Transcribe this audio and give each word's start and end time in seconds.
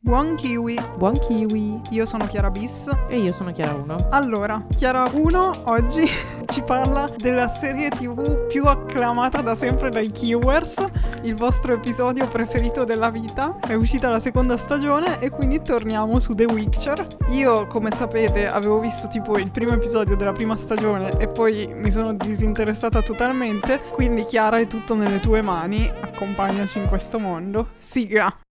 Buon 0.00 0.36
kiwi! 0.36 0.78
Buon 0.96 1.18
kiwi! 1.18 1.80
Io 1.90 2.06
sono 2.06 2.26
Chiara 2.26 2.48
Bis. 2.50 2.86
E 3.08 3.18
io 3.18 3.32
sono 3.32 3.50
Chiara 3.50 3.74
1. 3.74 4.08
Allora, 4.10 4.64
Chiara 4.76 5.10
1 5.12 5.62
oggi 5.64 6.06
ci 6.50 6.62
parla 6.62 7.10
della 7.16 7.48
serie 7.48 7.90
tv 7.90 8.46
più 8.46 8.64
acclamata 8.64 9.42
da 9.42 9.54
sempre 9.54 9.90
dai 9.90 10.10
Kiwers, 10.10 10.76
il 11.22 11.34
vostro 11.34 11.74
episodio 11.74 12.26
preferito 12.26 12.84
della 12.84 13.10
vita. 13.10 13.58
È 13.60 13.74
uscita 13.74 14.08
la 14.08 14.20
seconda 14.20 14.56
stagione 14.56 15.20
e 15.20 15.30
quindi 15.30 15.60
torniamo 15.62 16.18
su 16.18 16.34
The 16.34 16.46
Witcher. 16.46 17.06
Io, 17.32 17.66
come 17.66 17.90
sapete, 17.90 18.48
avevo 18.48 18.80
visto 18.80 19.08
tipo 19.08 19.36
il 19.38 19.50
primo 19.50 19.72
episodio 19.72 20.16
della 20.16 20.32
prima 20.32 20.56
stagione 20.56 21.18
e 21.18 21.28
poi 21.28 21.70
mi 21.74 21.90
sono 21.90 22.14
disinteressata 22.14 23.02
totalmente, 23.02 23.80
quindi 23.92 24.24
Chiara 24.24 24.58
è 24.58 24.66
tutto 24.66 24.94
nelle 24.94 25.20
tue 25.20 25.42
mani, 25.42 25.88
accompagnaci 25.88 26.78
in 26.78 26.86
questo 26.86 27.18
mondo. 27.18 27.68
Sigla! 27.78 28.47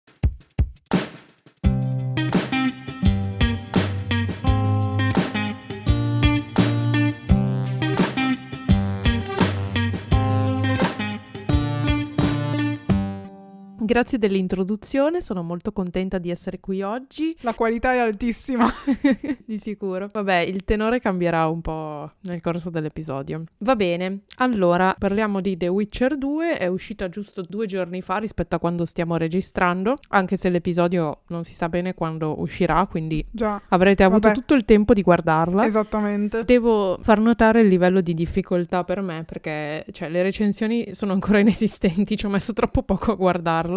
Grazie 13.84 14.18
dell'introduzione, 14.18 15.22
sono 15.22 15.44
molto 15.44 15.74
contenta 15.74 16.18
di 16.18 16.30
essere 16.30 16.62
qui 16.62 16.82
oggi. 16.82 17.36
La 17.42 17.54
qualità 17.54 17.92
è 17.92 17.98
altissima. 17.98 18.72
di 19.46 19.58
sicuro. 19.58 20.10
Vabbè, 20.10 20.38
il 20.38 20.64
tenore 20.64 21.02
cambierà 21.02 21.50
un 21.50 21.60
po' 21.60 22.10
nel 22.22 22.40
corso 22.40 22.70
dell'episodio. 22.70 23.44
Va 23.58 23.76
bene, 23.76 24.20
allora 24.38 24.96
parliamo 24.98 25.42
di 25.42 25.58
The 25.58 25.68
Witcher 25.68 26.18
2, 26.18 26.60
è 26.60 26.68
uscita 26.68 27.10
giusto 27.10 27.42
due 27.42 27.66
giorni 27.66 28.02
fa 28.02 28.20
rispetto 28.20 28.56
a 28.56 28.60
quando 28.60 28.86
stiamo 28.86 29.18
registrando, 29.18 29.98
anche 30.12 30.38
se 30.38 30.48
l'episodio 30.48 31.24
non 31.28 31.44
si 31.44 31.54
sa 31.54 31.68
bene 31.68 31.94
quando 31.94 32.40
uscirà, 32.40 32.88
quindi 32.90 33.26
Già. 33.30 33.62
avrete 33.68 34.04
avuto 34.04 34.30
Vabbè. 34.30 34.40
tutto 34.40 34.54
il 34.54 34.64
tempo 34.64 34.94
di 34.94 35.02
guardarla. 35.02 35.66
Esattamente. 35.66 36.46
Devo 36.46 37.00
far 37.02 37.20
notare 37.20 37.60
il 37.60 37.68
livello 37.68 38.00
di 38.00 38.14
difficoltà 38.14 38.86
per 38.86 39.02
me 39.02 39.26
perché 39.26 39.86
cioè, 39.92 40.08
le 40.08 40.24
recensioni 40.24 40.94
sono 40.94 41.12
ancora 41.12 41.40
inesistenti, 41.44 42.16
ci 42.16 42.26
ho 42.26 42.30
messo 42.30 42.54
troppo 42.54 42.82
poco 42.82 43.12
a 43.12 43.16
guardarla 43.16 43.72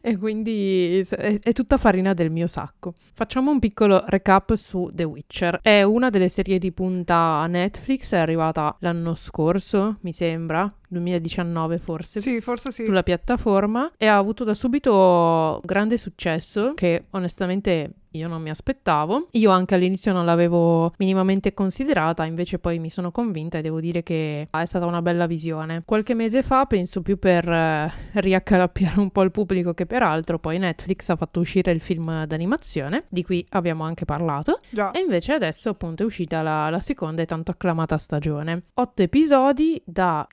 e 0.00 0.16
quindi 0.16 1.04
è, 1.08 1.38
è 1.40 1.52
tutta 1.52 1.76
farina 1.76 2.14
del 2.14 2.30
mio 2.30 2.46
sacco. 2.46 2.94
Facciamo 3.14 3.50
un 3.50 3.58
piccolo 3.58 4.02
recap 4.06 4.54
su 4.54 4.90
The 4.92 5.04
Witcher. 5.04 5.60
È 5.62 5.82
una 5.82 6.10
delle 6.10 6.28
serie 6.28 6.58
di 6.58 6.72
punta 6.72 7.46
Netflix, 7.46 8.12
è 8.12 8.18
arrivata 8.18 8.76
l'anno 8.80 9.14
scorso, 9.14 9.98
mi 10.00 10.12
sembra, 10.12 10.72
2019 10.88 11.78
forse. 11.78 12.20
Sì, 12.20 12.40
forse 12.40 12.72
sì. 12.72 12.84
Sulla 12.84 13.02
piattaforma 13.02 13.92
e 13.96 14.06
ha 14.06 14.16
avuto 14.16 14.44
da 14.44 14.54
subito 14.54 15.60
grande 15.64 15.96
successo 15.96 16.74
che 16.74 17.04
onestamente 17.10 17.92
io 18.16 18.28
non 18.28 18.42
mi 18.42 18.50
aspettavo. 18.50 19.28
Io 19.32 19.50
anche 19.50 19.74
all'inizio 19.74 20.12
non 20.12 20.24
l'avevo 20.24 20.92
minimamente 20.98 21.54
considerata, 21.54 22.24
invece 22.24 22.58
poi 22.58 22.78
mi 22.78 22.90
sono 22.90 23.12
convinta 23.12 23.58
e 23.58 23.62
devo 23.62 23.80
dire 23.80 24.02
che 24.02 24.48
è 24.50 24.64
stata 24.64 24.86
una 24.86 25.02
bella 25.02 25.26
visione. 25.26 25.82
Qualche 25.84 26.14
mese 26.14 26.42
fa, 26.42 26.64
penso 26.64 27.02
più 27.02 27.18
per 27.18 27.48
eh, 27.48 27.92
riaccalappiare 28.14 28.98
un 28.98 29.10
po' 29.10 29.22
il 29.22 29.30
pubblico 29.30 29.74
che 29.74 29.86
per 29.86 30.02
altro, 30.02 30.38
poi 30.38 30.58
Netflix 30.58 31.08
ha 31.10 31.16
fatto 31.16 31.40
uscire 31.40 31.70
il 31.70 31.80
film 31.80 32.24
d'animazione, 32.24 33.04
di 33.08 33.22
cui 33.22 33.44
abbiamo 33.50 33.84
anche 33.84 34.04
parlato, 34.04 34.60
Già. 34.70 34.90
e 34.92 35.00
invece 35.00 35.32
adesso 35.32 35.68
appunto 35.68 36.02
è 36.02 36.06
uscita 36.06 36.42
la, 36.42 36.70
la 36.70 36.80
seconda 36.80 37.22
e 37.22 37.26
tanto 37.26 37.50
acclamata 37.50 37.98
stagione. 37.98 38.64
Otto 38.74 39.02
episodi 39.02 39.80
da 39.84 40.26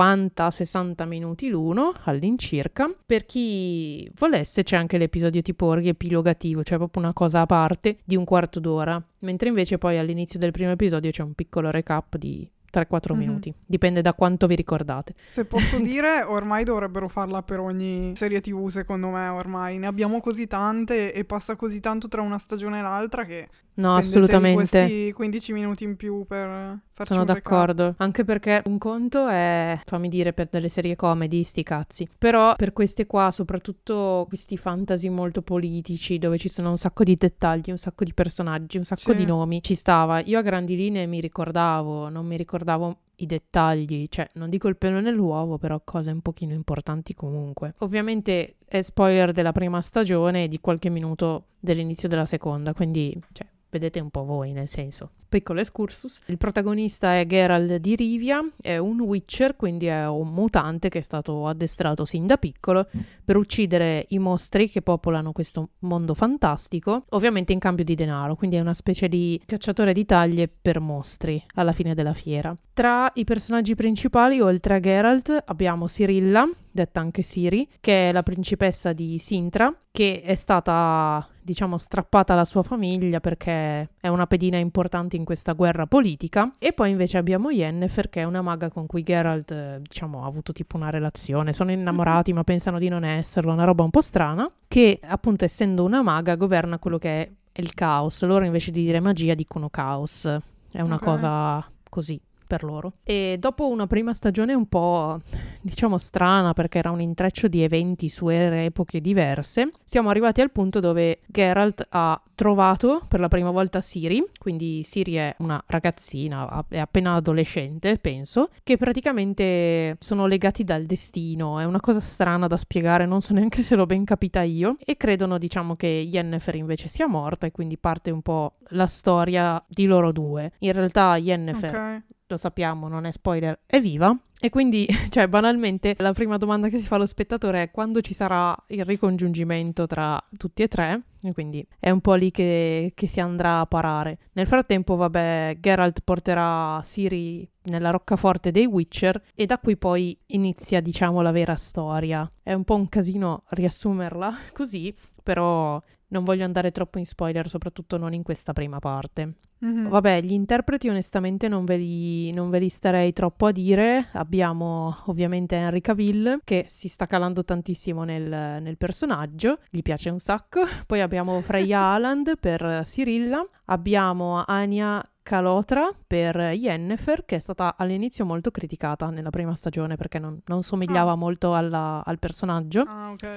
50-60 0.00 1.06
minuti 1.06 1.48
l'uno 1.48 1.92
all'incirca. 2.04 2.90
Per 3.04 3.26
chi 3.26 4.10
volesse 4.18 4.62
c'è 4.62 4.76
anche 4.76 4.98
l'episodio 4.98 5.42
tipo 5.42 5.72
riepilogativo, 5.74 6.62
cioè 6.62 6.78
proprio 6.78 7.02
una 7.02 7.12
cosa 7.12 7.40
a 7.40 7.46
parte 7.46 7.98
di 8.04 8.16
un 8.16 8.24
quarto 8.24 8.60
d'ora. 8.60 9.02
Mentre 9.20 9.48
invece 9.48 9.78
poi 9.78 9.98
all'inizio 9.98 10.38
del 10.38 10.50
primo 10.52 10.70
episodio 10.70 11.10
c'è 11.10 11.22
un 11.22 11.34
piccolo 11.34 11.70
recap 11.70 12.16
di 12.16 12.48
3-4 12.70 13.14
Mhm. 13.14 13.18
minuti. 13.20 13.52
Dipende 13.66 14.00
da 14.00 14.14
quanto 14.14 14.46
vi 14.46 14.54
ricordate. 14.54 15.14
Se 15.26 15.44
posso 15.44 15.76
dire, 15.80 16.22
ormai 16.22 16.62
dovrebbero 16.64 17.08
farla 17.08 17.42
per 17.42 17.58
ogni 17.58 18.12
serie 18.14 18.40
TV, 18.40 18.68
secondo 18.68 19.08
me, 19.08 19.26
ormai. 19.28 19.78
Ne 19.78 19.86
abbiamo 19.86 20.20
così 20.20 20.46
tante 20.46 21.12
e 21.12 21.24
passa 21.24 21.56
così 21.56 21.80
tanto 21.80 22.06
tra 22.08 22.22
una 22.22 22.38
stagione 22.38 22.78
e 22.78 22.82
l'altra 22.82 23.24
che 23.24 23.48
No, 23.74 23.94
assolutamente. 23.96 24.78
questi 24.80 25.12
15 25.12 25.52
minuti 25.52 25.84
in 25.84 25.96
più 25.96 26.24
per 26.26 26.80
farci 26.92 27.12
Sono 27.14 27.20
un 27.22 27.26
recap. 27.34 27.42
d'accordo, 27.50 27.94
anche 27.98 28.24
perché 28.24 28.62
un 28.66 28.76
conto 28.78 29.26
è, 29.26 29.78
fammi 29.86 30.08
dire, 30.08 30.32
per 30.32 30.48
delle 30.50 30.68
serie 30.68 30.96
comedy, 30.96 31.42
sti 31.42 31.62
cazzi. 31.62 32.08
Però 32.18 32.54
per 32.56 32.72
queste 32.72 33.06
qua, 33.06 33.30
soprattutto 33.30 34.26
questi 34.28 34.56
fantasy 34.58 35.08
molto 35.08 35.40
politici, 35.42 36.18
dove 36.18 36.36
ci 36.36 36.48
sono 36.48 36.70
un 36.70 36.76
sacco 36.78 37.04
di 37.04 37.16
dettagli, 37.16 37.70
un 37.70 37.78
sacco 37.78 38.04
di 38.04 38.12
personaggi, 38.12 38.76
un 38.76 38.84
sacco 38.84 39.12
Sì. 39.12 39.16
di 39.16 39.24
nomi, 39.24 39.62
ci 39.62 39.74
stava. 39.74 40.20
Io 40.20 40.38
a 40.38 40.42
grandi 40.42 40.76
linee 40.76 41.06
mi 41.06 41.20
ricordavo, 41.20 42.08
non 42.10 42.26
mi 42.26 42.36
ricordavo 42.36 42.96
i 43.22 43.26
dettagli, 43.26 44.06
cioè 44.08 44.28
non 44.34 44.50
dico 44.50 44.68
il 44.68 44.76
pelo 44.76 45.00
nell'uovo, 45.00 45.58
però 45.58 45.80
cose 45.84 46.10
un 46.10 46.20
pochino 46.20 46.52
importanti 46.52 47.14
comunque. 47.14 47.74
Ovviamente 47.78 48.56
è 48.64 48.82
spoiler 48.82 49.32
della 49.32 49.52
prima 49.52 49.80
stagione 49.80 50.44
e 50.44 50.48
di 50.48 50.60
qualche 50.60 50.90
minuto 50.90 51.44
dell'inizio 51.58 52.08
della 52.08 52.26
seconda, 52.26 52.72
quindi 52.74 53.16
cioè, 53.32 53.46
vedete 53.70 54.00
un 54.00 54.10
po' 54.10 54.24
voi 54.24 54.52
nel 54.52 54.68
senso. 54.68 55.10
Piccolo 55.30 55.60
excursus. 55.60 56.18
Il 56.26 56.38
protagonista 56.38 57.16
è 57.16 57.24
Geralt 57.24 57.76
di 57.76 57.94
Rivia, 57.94 58.44
è 58.60 58.78
un 58.78 58.98
Witcher, 59.00 59.54
quindi 59.54 59.86
è 59.86 60.08
un 60.08 60.26
mutante 60.32 60.88
che 60.88 60.98
è 60.98 61.02
stato 61.02 61.46
addestrato 61.46 62.04
sin 62.04 62.26
da 62.26 62.36
piccolo 62.36 62.88
per 63.24 63.36
uccidere 63.36 64.06
i 64.08 64.18
mostri 64.18 64.68
che 64.68 64.82
popolano 64.82 65.30
questo 65.30 65.68
mondo 65.80 66.14
fantastico, 66.14 67.04
ovviamente 67.10 67.52
in 67.52 67.60
cambio 67.60 67.84
di 67.84 67.94
denaro, 67.94 68.34
quindi 68.34 68.56
è 68.56 68.60
una 68.60 68.74
specie 68.74 69.08
di 69.08 69.40
cacciatore 69.46 69.92
di 69.92 70.04
taglie 70.04 70.48
per 70.48 70.80
mostri 70.80 71.40
alla 71.54 71.72
fine 71.72 71.94
della 71.94 72.12
fiera. 72.12 72.52
Tra 72.72 73.08
i 73.14 73.22
personaggi 73.22 73.76
principali, 73.76 74.40
oltre 74.40 74.74
a 74.74 74.80
Geralt, 74.80 75.44
abbiamo 75.46 75.86
Cyrilla, 75.86 76.44
detta 76.72 77.00
anche 77.00 77.22
Siri, 77.22 77.68
che 77.80 78.08
è 78.08 78.12
la 78.12 78.22
principessa 78.22 78.92
di 78.92 79.18
Sintra, 79.18 79.74
che 79.90 80.22
è 80.22 80.34
stata, 80.34 81.26
diciamo, 81.42 81.76
strappata 81.78 82.32
alla 82.32 82.44
sua 82.44 82.62
famiglia 82.62 83.20
perché 83.20 83.90
è 84.00 84.08
una 84.08 84.26
pedina 84.26 84.56
importante 84.56 85.16
in 85.16 85.24
questa 85.24 85.52
guerra 85.52 85.86
politica. 85.86 86.54
E 86.58 86.72
poi 86.72 86.90
invece 86.90 87.18
abbiamo 87.18 87.50
Yennefer, 87.50 88.08
che 88.08 88.20
è 88.20 88.24
una 88.24 88.42
maga 88.42 88.70
con 88.70 88.86
cui 88.86 89.02
Geralt, 89.02 89.50
eh, 89.50 89.78
diciamo, 89.82 90.22
ha 90.22 90.26
avuto 90.26 90.52
tipo 90.52 90.76
una 90.76 90.90
relazione. 90.90 91.52
Sono 91.52 91.72
innamorati, 91.72 92.32
ma 92.32 92.44
pensano 92.44 92.78
di 92.78 92.88
non 92.88 93.04
esserlo, 93.04 93.52
una 93.52 93.64
roba 93.64 93.82
un 93.82 93.90
po' 93.90 94.00
strana. 94.00 94.50
Che 94.68 95.00
appunto, 95.02 95.44
essendo 95.44 95.84
una 95.84 96.02
maga, 96.02 96.36
governa 96.36 96.78
quello 96.78 96.98
che 96.98 97.22
è 97.52 97.60
il 97.60 97.74
caos. 97.74 98.22
Loro 98.24 98.44
invece 98.44 98.70
di 98.70 98.84
dire 98.84 99.00
magia 99.00 99.34
dicono 99.34 99.68
caos. 99.68 100.24
È 100.72 100.80
una 100.80 100.94
Ok. 100.94 101.02
cosa 101.02 101.68
così 101.88 102.20
per 102.50 102.64
loro. 102.64 102.94
E 103.04 103.36
dopo 103.38 103.68
una 103.68 103.86
prima 103.86 104.12
stagione 104.12 104.54
un 104.54 104.66
po' 104.66 105.20
diciamo 105.62 105.98
strana 105.98 106.52
perché 106.52 106.78
era 106.78 106.90
un 106.90 107.00
intreccio 107.00 107.46
di 107.46 107.62
eventi 107.62 108.08
su 108.08 108.28
epoche 108.28 109.00
diverse, 109.00 109.70
siamo 109.84 110.08
arrivati 110.08 110.40
al 110.40 110.50
punto 110.50 110.80
dove 110.80 111.20
Geralt 111.26 111.86
ha 111.90 112.20
trovato 112.34 113.04
per 113.06 113.20
la 113.20 113.28
prima 113.28 113.50
volta 113.50 113.80
Siri, 113.80 114.24
quindi 114.38 114.82
Siri 114.82 115.14
è 115.14 115.34
una 115.38 115.62
ragazzina, 115.66 116.64
è 116.68 116.78
appena 116.78 117.14
adolescente, 117.14 117.98
penso, 117.98 118.48
che 118.64 118.78
praticamente 118.78 119.96
sono 120.00 120.26
legati 120.26 120.64
dal 120.64 120.84
destino, 120.84 121.60
è 121.60 121.64
una 121.64 121.80
cosa 121.80 122.00
strana 122.00 122.46
da 122.46 122.56
spiegare, 122.56 123.04
non 123.04 123.20
so 123.20 123.34
neanche 123.34 123.62
se 123.62 123.76
l'ho 123.76 123.86
ben 123.86 124.04
capita 124.04 124.40
io, 124.40 124.76
e 124.82 124.96
credono 124.96 125.36
diciamo 125.36 125.76
che 125.76 125.86
Yennefer 125.86 126.54
invece 126.54 126.88
sia 126.88 127.06
morta 127.06 127.46
e 127.46 127.52
quindi 127.52 127.76
parte 127.76 128.10
un 128.10 128.22
po' 128.22 128.54
la 128.68 128.86
storia 128.86 129.62
di 129.68 129.84
loro 129.84 130.10
due. 130.10 130.52
In 130.60 130.72
realtà 130.72 131.16
Yennefer 131.16 131.74
Ok. 131.74 132.02
Lo 132.30 132.36
sappiamo, 132.36 132.88
non 132.88 133.04
è 133.04 133.12
spoiler, 133.12 133.60
è 133.66 133.80
viva. 133.80 134.16
E 134.42 134.48
quindi, 134.48 134.86
cioè, 135.10 135.28
banalmente, 135.28 135.94
la 135.98 136.12
prima 136.14 136.38
domanda 136.38 136.68
che 136.68 136.78
si 136.78 136.86
fa 136.86 136.96
allo 136.96 137.06
spettatore 137.06 137.64
è 137.64 137.70
quando 137.70 138.00
ci 138.00 138.14
sarà 138.14 138.56
il 138.68 138.84
ricongiungimento 138.84 139.86
tra 139.86 140.18
tutti 140.36 140.62
e 140.62 140.68
tre. 140.68 141.02
E 141.22 141.34
quindi 141.34 141.66
è 141.78 141.90
un 141.90 142.00
po' 142.00 142.14
lì 142.14 142.30
che, 142.30 142.92
che 142.94 143.06
si 143.06 143.20
andrà 143.20 143.60
a 143.60 143.66
parare. 143.66 144.18
Nel 144.32 144.46
frattempo, 144.46 144.96
vabbè, 144.96 145.58
Geralt 145.60 146.00
porterà 146.02 146.80
Siri 146.82 147.46
nella 147.64 147.90
roccaforte 147.90 148.50
dei 148.50 148.64
Witcher 148.64 149.22
e 149.34 149.44
da 149.44 149.58
qui 149.58 149.76
poi 149.76 150.18
inizia, 150.26 150.80
diciamo, 150.80 151.20
la 151.20 151.32
vera 151.32 151.56
storia. 151.56 152.30
È 152.42 152.54
un 152.54 152.64
po' 152.64 152.76
un 152.76 152.88
casino 152.88 153.42
riassumerla 153.48 154.34
così, 154.54 154.94
però 155.22 155.78
non 156.08 156.24
voglio 156.24 156.44
andare 156.44 156.72
troppo 156.72 156.98
in 156.98 157.04
spoiler, 157.04 157.48
soprattutto 157.48 157.98
non 157.98 158.14
in 158.14 158.22
questa 158.22 158.54
prima 158.54 158.78
parte. 158.78 159.34
Mhm. 159.62 159.88
Vabbè, 159.88 160.22
gli 160.22 160.32
interpreti 160.32 160.88
onestamente 160.88 161.46
non 161.48 161.64
ve, 161.64 161.76
li, 161.76 162.32
non 162.32 162.48
ve 162.50 162.58
li 162.58 162.68
starei 162.68 163.12
troppo 163.12 163.46
a 163.46 163.52
dire. 163.52 164.08
Abbiamo 164.12 164.96
ovviamente 165.06 165.56
Henry 165.56 165.80
Cavill 165.80 166.40
che 166.44 166.64
si 166.68 166.88
sta 166.88 167.06
calando 167.06 167.44
tantissimo 167.44 168.04
nel, 168.04 168.22
nel 168.62 168.76
personaggio, 168.78 169.58
gli 169.68 169.82
piace 169.82 170.08
un 170.10 170.18
sacco. 170.18 170.62
Poi 170.86 171.00
abbiamo 171.00 171.40
Freya 171.42 171.78
Haaland 171.92 172.38
per 172.38 172.82
Cyrilla, 172.84 173.46
abbiamo 173.66 174.42
Anya 174.46 175.04
Calotra 175.22 175.90
per 176.06 176.36
Yennefer 176.36 177.24
che 177.26 177.36
è 177.36 177.38
stata 177.38 177.76
all'inizio 177.76 178.24
molto 178.24 178.50
criticata 178.50 179.10
nella 179.10 179.30
prima 179.30 179.54
stagione 179.54 179.96
perché 179.96 180.18
non, 180.18 180.40
non 180.46 180.62
somigliava 180.62 181.14
molto 181.14 181.54
alla- 181.54 182.02
al 182.04 182.18
personaggio. 182.18 182.80
Ah, 182.88 183.10
ok. 183.12 183.28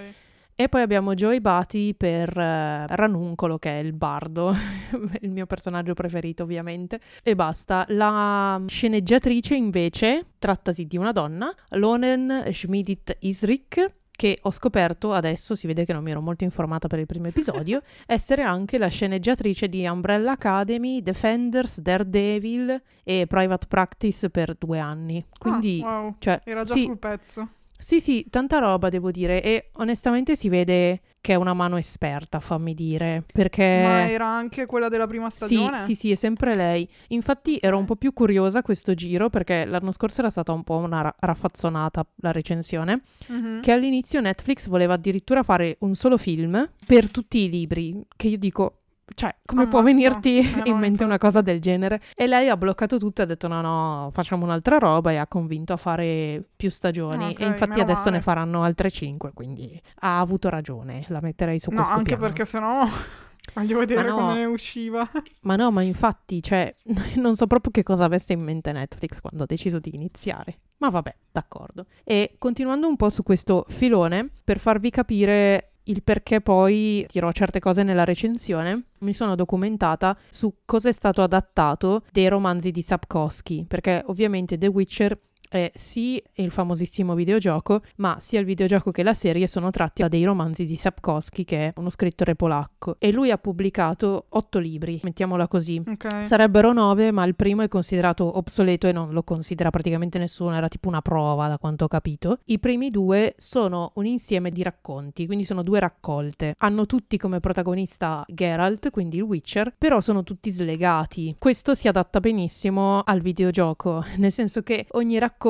E 0.56 0.70
poi 0.70 0.82
abbiamo 0.82 1.16
Joey 1.16 1.40
Bati 1.40 1.96
per 1.98 2.30
uh, 2.30 2.86
Ranuncolo, 2.88 3.58
che 3.58 3.80
è 3.80 3.82
il 3.82 3.94
bardo, 3.94 4.54
il 5.22 5.32
mio 5.32 5.48
personaggio 5.48 5.96
preferito 5.96 6.44
ovviamente. 6.44 7.00
E 7.24 7.34
basta. 7.36 7.86
La 7.90 8.62
sceneggiatrice 8.68 9.56
invece, 9.56 10.28
trattasi 10.38 10.86
di 10.86 10.96
una 10.96 11.12
donna, 11.12 11.52
Lonen 11.70 12.50
Schmidit 12.52 13.18
Isrik, 13.22 13.94
che 14.12 14.38
ho 14.44 14.52
scoperto 14.52 15.12
adesso, 15.12 15.56
si 15.56 15.66
vede 15.66 15.86
che 15.86 15.94
non 15.94 16.04
mi 16.04 16.12
ero 16.12 16.22
molto 16.22 16.44
informata 16.44 16.88
per 16.88 17.00
il 17.00 17.08
primo 17.08 17.28
episodio, 17.28 17.82
essere 18.06 18.44
anche 18.44 18.78
la 18.78 18.88
sceneggiatrice 18.88 19.68
di 19.68 19.88
Umbrella 19.88 20.34
Academy, 20.34 21.02
Defenders, 21.02 21.80
Daredevil 21.80 22.80
e 23.04 23.26
Private 23.28 23.66
Practice 23.66 24.30
per 24.30 24.56
due 24.56 24.78
anni. 24.78 25.26
Quindi, 25.36 25.82
ah, 25.84 26.02
wow. 26.02 26.16
cioè, 26.20 26.42
era 26.44 26.64
già 26.64 26.76
sì, 26.76 26.84
sul 26.84 27.00
pezzo. 27.00 27.50
Sì, 27.84 28.00
sì, 28.00 28.26
tanta 28.30 28.60
roba 28.60 28.88
devo 28.88 29.12
dire 29.12 29.44
e 29.44 29.70
onestamente 29.74 30.38
si 30.38 30.48
vede 30.48 31.02
che 31.20 31.34
è 31.34 31.36
una 31.36 31.54
mano 31.54 31.76
esperta, 31.76 32.40
fammi 32.40 32.74
dire, 32.74 33.26
perché... 33.30 33.82
Ma 33.84 34.10
era 34.10 34.26
anche 34.26 34.66
quella 34.66 34.88
della 34.88 35.06
prima 35.06 35.30
stagione? 35.30 35.80
Sì, 35.80 35.88
sì, 35.88 35.96
sì, 35.96 36.12
è 36.12 36.16
sempre 36.16 36.56
lei. 36.56 36.88
Infatti 37.10 37.58
ero 37.60 37.78
un 37.78 37.84
po' 37.84 37.98
più 37.98 38.14
curiosa 38.14 38.62
questo 38.62 38.94
giro 38.94 39.30
perché 39.30 39.66
l'anno 39.66 39.92
scorso 39.92 40.22
era 40.22 40.30
stata 40.30 40.54
un 40.54 40.64
po' 40.64 40.78
una 40.78 41.02
ra- 41.02 41.16
raffazzonata 41.20 42.06
la 42.22 42.32
recensione, 42.32 43.02
Mhm. 43.28 43.60
che 43.62 43.72
all'inizio 43.74 44.22
Netflix 44.22 44.68
voleva 44.70 44.94
addirittura 44.94 45.44
fare 45.44 45.76
un 45.80 45.94
solo 45.94 46.18
film 46.18 46.70
per 46.86 47.12
tutti 47.12 47.40
i 47.44 47.50
libri, 47.50 48.02
che 48.16 48.28
io 48.30 48.38
dico... 48.38 48.78
Cioè, 49.16 49.36
come 49.46 49.68
può 49.68 49.80
Ammazza. 49.80 49.94
venirti 49.96 50.38
Eh, 50.40 50.62
in 50.70 50.74
no, 50.74 50.80
mente 50.80 51.04
una 51.04 51.18
cosa 51.18 51.42
del 51.42 51.60
genere? 51.60 52.02
E 52.16 52.26
lei 52.26 52.50
ha 52.50 52.58
bloccato 52.58 52.98
tutto 52.98 53.22
e 53.22 53.26
ha 53.26 53.28
detto 53.28 53.48
no, 53.48 53.62
no, 53.62 54.10
facciamo 54.14 54.46
un'altra 54.46 54.78
roba 54.78 55.12
e 55.12 55.18
ha 55.18 55.28
convinto 55.28 55.74
a 55.74 55.78
fare 55.78 56.42
più 56.56 56.70
stagioni. 56.72 57.26
Ah, 57.26 57.30
ok, 57.30 57.40
e 57.42 57.46
infatti 57.46 57.80
adesso 57.80 58.06
male. 58.06 58.18
ne 58.18 58.22
faranno 58.22 58.64
altre 58.64 58.90
cinque, 58.90 59.32
quindi 59.34 59.80
ha 60.00 60.20
avuto 60.20 60.50
ragione, 60.50 61.06
la 61.10 61.20
metterei 61.22 61.60
su 61.60 61.70
No, 61.70 61.76
questo 61.78 61.94
anche 61.94 62.16
piano. 62.16 62.22
perché 62.24 62.46
sennò 62.46 62.88
voglio 63.54 63.78
vedere 63.78 64.08
no. 64.10 64.16
come 64.16 64.34
ne 64.36 64.46
usciva. 64.46 65.08
Ma 65.42 65.56
no, 65.58 65.70
ma 65.70 65.82
infatti, 65.82 66.42
cioè, 66.42 66.74
non 67.18 67.36
so 67.36 67.46
proprio 67.46 67.72
che 67.74 67.84
cosa 67.84 68.06
avesse 68.06 68.34
in 68.34 68.42
mente 68.42 68.72
Netflix 68.72 69.20
quando 69.20 69.44
ha 69.44 69.48
deciso 69.48 69.80
di 69.80 69.94
iniziare. 69.94 70.60
Ma 70.78 70.90
vabbè, 70.90 71.14
d'accordo. 71.32 71.86
E 72.04 72.36
continuando 72.40 72.88
un 72.88 72.96
po' 72.96 73.10
su 73.10 73.22
questo 73.24 73.66
filone, 73.68 74.30
per 74.44 74.60
farvi 74.60 74.90
capire 74.90 75.73
il 75.86 76.04
perché 76.04 76.42
poi 76.42 77.06
dirò 77.12 77.32
certe 77.32 77.60
cose 77.60 77.84
nella 77.84 78.04
recensione, 78.04 78.84
mi 79.00 79.14
sono 79.14 79.36
documentata 79.36 80.18
su 80.30 80.54
cosa 80.66 80.90
è 80.90 80.94
stato 80.94 81.22
adattato 81.22 82.04
dei 82.12 82.28
romanzi 82.28 82.72
di 82.72 82.82
Sapkowski, 82.82 83.66
perché 83.68 84.04
ovviamente 84.08 84.58
The 84.58 84.68
Witcher 84.68 85.18
è 85.54 85.72
sì 85.76 86.22
il 86.38 86.50
famosissimo 86.50 87.14
videogioco, 87.14 87.82
ma 87.98 88.18
sia 88.20 88.40
il 88.40 88.46
videogioco 88.46 88.90
che 88.90 89.04
la 89.04 89.14
serie 89.14 89.46
sono 89.46 89.70
tratti 89.70 90.02
da 90.02 90.08
dei 90.08 90.24
romanzi 90.24 90.66
di 90.66 90.76
Sapkowski, 90.76 91.46
che 91.46 91.68
è 91.68 91.74
uno 91.76 91.92
scrittore 91.92 92.34
polacco, 92.34 92.96
e 92.98 93.12
lui 93.12 93.30
ha 93.30 93.38
pubblicato 93.38 94.26
otto 94.30 94.58
libri, 94.58 95.00
mettiamola 95.04 95.48
così. 95.48 95.80
Ok. 95.86 96.26
Sarebbero 96.26 96.74
nove, 96.74 97.12
ma 97.12 97.24
il 97.26 97.36
primo 97.36 97.62
è 97.62 97.68
considerato 97.68 98.36
obsoleto 98.36 98.88
e 98.88 98.92
non 98.92 99.12
lo 99.12 99.22
considera 99.22 99.70
praticamente 99.70 100.18
nessuno, 100.18 100.56
era 100.56 100.68
tipo 100.68 100.88
una 100.88 101.04
prova 101.04 101.48
da 101.48 101.60
quanto 101.60 101.86
ho 101.86 101.88
capito. 101.88 102.40
I 102.46 102.58
primi 102.58 102.90
due 102.90 103.36
sono 103.38 103.92
un 103.96 104.08
insieme 104.08 104.50
di 104.50 104.64
racconti, 104.64 105.28
quindi 105.28 105.44
sono 105.44 105.62
due 105.62 105.80
raccolte. 105.80 106.56
Hanno 106.58 106.88
tutti 106.88 107.18
come 107.18 107.40
protagonista 107.40 108.26
Geralt, 108.28 108.90
quindi 108.90 109.18
il 109.18 109.24
Witcher, 109.24 109.76
però 109.78 110.02
sono 110.02 110.24
tutti 110.24 110.50
slegati. 110.50 111.36
Questo 111.38 111.76
si 111.76 111.88
adatta 111.88 112.20
benissimo 112.20 113.04
al 113.04 113.22
videogioco, 113.22 114.04
nel 114.18 114.32
senso 114.32 114.64
che 114.64 114.88
ogni 114.94 115.20
racconto 115.20 115.42